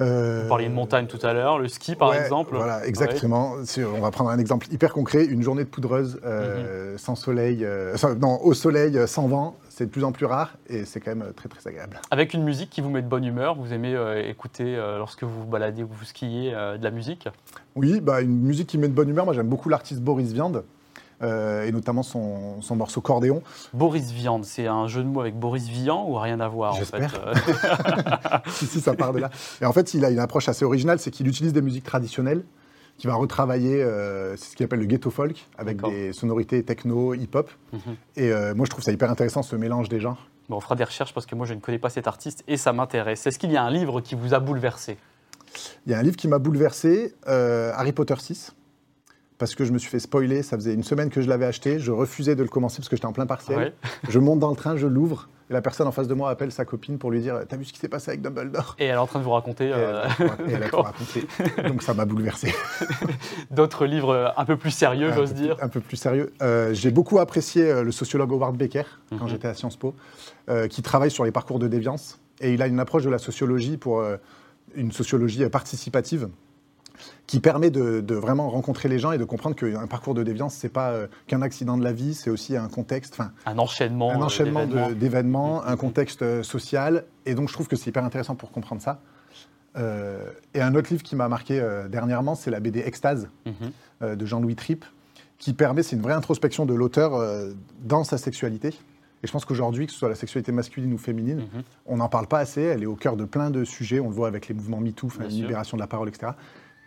euh, 0.00 0.42
Vous 0.42 0.48
parliez 0.48 0.68
de 0.68 0.74
montagne 0.74 1.06
tout 1.06 1.18
à 1.22 1.32
l'heure, 1.32 1.58
le 1.58 1.66
ski 1.68 1.94
par 1.96 2.10
ouais, 2.10 2.20
exemple. 2.20 2.54
Voilà, 2.54 2.86
exactement. 2.86 3.54
On 3.96 4.00
va 4.00 4.10
prendre 4.10 4.30
un 4.30 4.38
exemple 4.38 4.66
hyper 4.70 4.92
concret. 4.92 5.24
Une 5.24 5.42
journée 5.42 5.64
de 5.64 5.68
poudreuse 5.68 6.16
Mhm. 6.16 6.20
euh, 6.24 6.98
sans 6.98 7.14
soleil, 7.16 7.64
euh, 7.64 7.96
non, 8.20 8.38
au 8.42 8.54
soleil, 8.54 8.98
sans 9.06 9.28
vent, 9.28 9.56
c'est 9.68 9.86
de 9.86 9.90
plus 9.90 10.04
en 10.04 10.12
plus 10.12 10.26
rare 10.26 10.56
et 10.68 10.84
c'est 10.84 11.00
quand 11.00 11.14
même 11.14 11.32
très 11.34 11.48
très 11.48 11.66
agréable. 11.68 12.00
Avec 12.10 12.34
une 12.34 12.44
musique 12.44 12.68
qui 12.70 12.80
vous 12.82 12.90
met 12.90 13.02
de 13.02 13.08
bonne 13.08 13.24
humeur, 13.24 13.54
vous 13.56 13.72
aimez 13.72 13.94
euh, 13.94 14.22
écouter 14.28 14.76
euh, 14.76 14.98
lorsque 14.98 15.22
vous 15.24 15.40
vous 15.42 15.46
baladez 15.48 15.82
ou 15.82 15.88
vous 15.90 16.04
skiez 16.04 16.52
euh, 16.54 16.76
de 16.76 16.84
la 16.84 16.90
musique? 16.90 17.28
Oui, 17.76 18.00
bah, 18.00 18.20
une 18.20 18.40
musique 18.42 18.68
qui 18.68 18.76
met 18.78 18.88
de 18.88 18.94
bonne 18.94 19.08
humeur. 19.08 19.24
Moi, 19.24 19.32
j'aime 19.34 19.48
beaucoup 19.48 19.68
l'artiste 19.70 20.00
Boris 20.02 20.32
Viande. 20.32 20.64
Euh, 21.22 21.64
et 21.66 21.72
notamment 21.72 22.02
son, 22.02 22.60
son 22.62 22.76
morceau 22.76 23.00
Cordéon. 23.00 23.42
Boris 23.74 24.10
Viande, 24.12 24.44
c'est 24.44 24.66
un 24.66 24.86
jeu 24.88 25.02
de 25.02 25.08
mots 25.08 25.20
avec 25.20 25.38
Boris 25.38 25.68
Vian 25.68 26.06
ou 26.08 26.14
rien 26.18 26.40
à 26.40 26.48
voir 26.48 26.72
en 26.74 26.76
fait 26.76 26.98
J'espère. 26.98 27.20
euh, 27.26 27.34
si, 28.50 28.66
si, 28.66 28.80
ça 28.80 28.94
part 28.94 29.12
de 29.12 29.18
là. 29.20 29.30
Et 29.60 29.66
en 29.66 29.72
fait, 29.72 29.94
il 29.94 30.04
a 30.04 30.10
une 30.10 30.18
approche 30.18 30.48
assez 30.48 30.64
originale, 30.64 30.98
c'est 30.98 31.10
qu'il 31.10 31.28
utilise 31.28 31.52
des 31.52 31.62
musiques 31.62 31.84
traditionnelles, 31.84 32.44
qu'il 32.98 33.08
va 33.08 33.16
retravailler, 33.16 33.82
euh, 33.82 34.36
c'est 34.36 34.50
ce 34.50 34.56
qu'il 34.56 34.64
appelle 34.64 34.80
le 34.80 34.86
ghetto 34.86 35.10
folk, 35.10 35.46
avec 35.58 35.76
D'accord. 35.76 35.90
des 35.90 36.12
sonorités 36.12 36.62
techno, 36.62 37.14
hip-hop. 37.14 37.50
Mhm. 37.72 37.80
Et 38.16 38.30
euh, 38.32 38.54
moi, 38.54 38.66
je 38.66 38.70
trouve 38.70 38.84
ça 38.84 38.92
hyper 38.92 39.10
intéressant, 39.10 39.42
ce 39.42 39.56
mélange 39.56 39.88
des 39.88 40.00
genres. 40.00 40.26
Bon, 40.50 40.56
on 40.56 40.60
fera 40.60 40.74
des 40.74 40.84
recherches 40.84 41.14
parce 41.14 41.26
que 41.26 41.34
moi 41.36 41.46
je 41.46 41.54
ne 41.54 41.60
connais 41.60 41.78
pas 41.78 41.90
cet 41.90 42.08
artiste 42.08 42.42
et 42.48 42.56
ça 42.56 42.72
m'intéresse. 42.72 43.24
Est-ce 43.26 43.38
qu'il 43.38 43.52
y 43.52 43.56
a 43.56 43.62
un 43.62 43.70
livre 43.70 44.00
qui 44.00 44.16
vous 44.16 44.34
a 44.34 44.40
bouleversé? 44.40 44.98
Il 45.86 45.92
y 45.92 45.94
a 45.94 45.98
un 45.98 46.02
livre 46.02 46.16
qui 46.16 46.26
m'a 46.28 46.38
bouleversé, 46.38 47.14
euh, 47.28 47.72
Harry 47.76 47.92
Potter 47.92 48.14
6, 48.18 48.52
parce 49.40 49.56
que 49.56 49.64
je 49.64 49.72
me 49.72 49.78
suis 49.78 49.90
fait 49.90 49.98
spoiler, 49.98 50.42
ça 50.44 50.56
faisait 50.56 50.72
une 50.74 50.84
semaine 50.84 51.10
que 51.10 51.20
je 51.22 51.28
l'avais 51.28 51.46
acheté, 51.46 51.80
je 51.80 51.90
refusais 51.90 52.36
de 52.36 52.42
le 52.44 52.48
commencer 52.48 52.76
parce 52.76 52.88
que 52.88 52.94
j'étais 52.94 53.06
en 53.06 53.12
plein 53.12 53.26
partiel. 53.26 53.58
Ouais. 53.58 53.72
Je 54.08 54.18
monte 54.20 54.38
dans 54.38 54.50
le 54.50 54.54
train, 54.56 54.76
je 54.76 54.86
l'ouvre, 54.86 55.28
et 55.48 55.52
la 55.54 55.62
personne 55.62 55.88
en 55.88 55.92
face 55.92 56.06
de 56.06 56.14
moi 56.14 56.30
appelle 56.30 56.52
sa 56.52 56.64
copine 56.64 56.98
pour 56.98 57.10
lui 57.10 57.20
dire 57.20 57.40
«T'as 57.48 57.56
vu 57.56 57.64
ce 57.64 57.72
qui 57.72 57.78
s'est 57.80 57.88
passé 57.88 58.10
avec 58.10 58.22
Dumbledore?» 58.22 58.76
Et 58.78 58.84
elle 58.84 58.94
est 58.94 58.96
en 58.98 59.06
train 59.08 59.18
de 59.18 59.24
vous 59.24 59.30
raconter 59.32 59.68
Et 59.68 59.72
euh, 59.72 60.04
elle 60.20 60.26
a 60.26 60.30
tout- 60.36 60.42
et 60.48 60.52
elle 60.52 60.62
a 60.62 60.68
tout 60.68 60.76
raconté. 60.76 61.26
Donc 61.66 61.82
ça 61.82 61.94
m'a 61.94 62.04
bouleversé. 62.04 62.54
d'autres 63.50 63.86
livres 63.86 64.10
euh, 64.14 64.28
un 64.36 64.44
peu 64.44 64.56
plus 64.56 64.70
sérieux, 64.70 65.10
j'ose 65.14 65.34
dire. 65.34 65.56
un 65.60 65.68
peu 65.68 65.80
plus 65.80 65.96
sérieux. 65.96 66.32
Euh, 66.42 66.72
J'ai 66.74 66.90
beaucoup 66.90 67.18
apprécié 67.18 67.64
euh, 67.70 67.82
le 67.82 67.92
sociologue 67.92 68.30
Howard 68.32 68.56
Becker 68.56 68.84
quand 69.10 69.24
Mhm. 69.24 69.28
j'étais 69.28 69.48
à 69.48 69.54
Sciences 69.54 69.76
Po, 69.76 69.94
euh, 70.48 70.68
qui 70.68 70.82
travaille 70.82 71.10
sur 71.10 71.24
les 71.24 71.32
parcours 71.32 71.58
de 71.58 71.66
déviance. 71.66 72.20
Et 72.40 72.52
il 72.54 72.62
a 72.62 72.66
une 72.66 72.78
approche 72.78 73.04
de 73.04 73.10
la 73.10 73.18
sociologie 73.18 73.76
pour 73.76 74.00
euh, 74.00 74.16
une 74.74 74.92
sociologie 74.92 75.44
euh, 75.44 75.48
participative 75.48 76.28
qui 77.26 77.38
permet 77.38 77.70
de, 77.70 78.00
de 78.00 78.14
vraiment 78.16 78.50
rencontrer 78.50 78.88
les 78.88 78.98
gens 78.98 79.12
et 79.12 79.18
de 79.18 79.24
comprendre 79.24 79.54
qu'un 79.54 79.86
parcours 79.86 80.14
de 80.14 80.24
déviance, 80.24 80.54
c'est 80.54 80.68
pas 80.68 80.90
euh, 80.90 81.06
qu'un 81.28 81.42
accident 81.42 81.78
de 81.78 81.84
la 81.84 81.92
vie, 81.92 82.14
c'est 82.14 82.28
aussi 82.28 82.56
un 82.56 82.68
contexte, 82.68 83.14
enfin 83.14 83.30
Un 83.46 83.58
enchaînement, 83.58 84.10
un 84.10 84.20
euh, 84.20 84.24
enchaînement 84.24 84.66
d'événements. 84.66 85.62
Mhm. 85.62 85.68
un 85.68 85.76
contexte 85.76 86.22
euh, 86.22 86.42
social. 86.42 87.04
Et 87.26 87.34
donc 87.34 87.48
je 87.48 87.54
trouve 87.54 87.68
que 87.68 87.76
c'est 87.76 87.90
hyper 87.90 88.04
intéressant 88.04 88.34
pour 88.34 88.50
comprendre 88.50 88.82
ça. 88.82 89.00
et 90.54 90.60
un 90.60 90.74
autre 90.74 90.90
livre 90.90 91.04
qui 91.04 91.14
m'a 91.14 91.28
marqué 91.28 91.64
dernièrement, 91.88 92.34
c'est 92.34 92.50
la 92.50 92.58
BD 92.58 92.80
Extase 92.80 93.28
mhm. 93.46 94.16
de 94.16 94.26
Jean-Louis 94.26 94.56
Tripp, 94.56 94.84
qui 95.38 95.52
permet, 95.52 95.84
c'est 95.84 95.94
une 95.94 96.02
vraie 96.02 96.14
introspection 96.14 96.66
de 96.66 96.74
l'auteur 96.74 97.12
dans 97.84 98.02
sa 98.02 98.18
sexualité. 98.18 98.74
Et 99.22 99.26
je 99.26 99.32
pense 99.32 99.44
qu'aujourd'hui, 99.44 99.86
que 99.86 99.92
ce 99.92 99.98
soit 99.98 100.08
la 100.08 100.14
sexualité 100.14 100.50
masculine 100.50 100.92
ou 100.92 100.98
féminine, 100.98 101.40
mhm. 101.40 101.62
on 101.86 101.98
n'en 101.98 102.08
parle 102.08 102.26
pas 102.26 102.38
assez. 102.38 102.62
Elle 102.62 102.82
est 102.82 102.86
au 102.86 102.96
cœur 102.96 103.16
de 103.16 103.24
plein 103.24 103.50
de 103.50 103.64
sujets. 103.64 104.00
On 104.00 104.08
le 104.08 104.14
voit 104.14 104.28
avec 104.28 104.48
les 104.48 104.54
mouvements 104.54 104.80
MeToo, 104.80 105.08
la 105.20 105.26
libération 105.26 105.76
de 105.76 105.82
la 105.82 105.86
parole, 105.86 106.08
etc. 106.08 106.32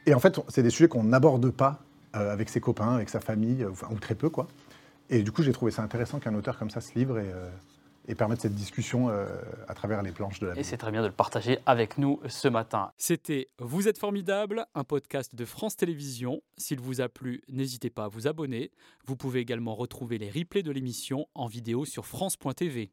Et 0.06 0.14
en 0.14 0.20
fait, 0.20 0.40
c'est 0.50 0.64
des 0.64 0.70
sujets 0.70 0.88
qu'on 0.88 1.04
n'aborde 1.04 1.50
pas 1.52 1.80
euh, 2.16 2.32
avec 2.32 2.50
ses 2.50 2.60
copains, 2.60 2.96
avec 2.96 3.10
sa 3.10 3.20
famille, 3.20 3.66
ou 3.66 4.00
très 4.00 4.16
peu, 4.16 4.30
quoi. 4.30 4.48
Et 5.10 5.24
du 5.24 5.32
coup, 5.32 5.44
j'ai 5.44 5.52
trouvé 5.52 5.72
ça 5.72 5.82
intéressant 5.82 6.20
qu'un 6.20 6.34
auteur 6.36 6.58
comme 6.58 6.70
ça 6.70 6.82
se 6.82 6.94
livre 6.96 7.20
et, 7.20 7.30
euh, 7.30 7.50
et 8.08 8.16
permette 8.16 8.42
cette 8.42 8.56
discussion 8.56 9.10
euh, 9.10 9.28
à 9.68 9.74
travers 9.74 10.02
les 10.02 10.12
planches 10.12 10.40
de 10.40 10.48
la 10.48 10.58
Et 10.58 10.64
c'est 10.64 10.78
très 10.78 10.92
bien 10.92 11.02
de 11.02 11.08
le 11.08 11.14
partager 11.14 11.60
avec 11.66 11.98
nous 11.98 12.20
ce 12.28 12.48
matin. 12.48 12.92
C'était 12.98 13.48
Vous 13.60 13.88
êtes 13.88 13.98
formidable, 13.98 14.66
un 14.76 14.84
podcast 14.84 15.36
de 15.36 15.46
France 15.46 15.76
Télévisions. 15.76 16.42
S'il 16.58 16.80
vous 16.80 17.02
a 17.02 17.10
plu, 17.10 17.42
n'hésitez 17.50 17.90
pas 17.90 18.06
à 18.06 18.08
vous 18.08 18.28
abonner. 18.28 18.72
Vous 19.06 19.16
pouvez 19.16 19.40
également 19.40 19.76
retrouver 19.76 20.18
les 20.18 20.30
replays 20.30 20.64
de 20.64 20.72
l'émission 20.72 21.28
en 21.36 21.48
vidéo 21.48 21.86
sur 21.86 22.06
France.tv. 22.06 22.92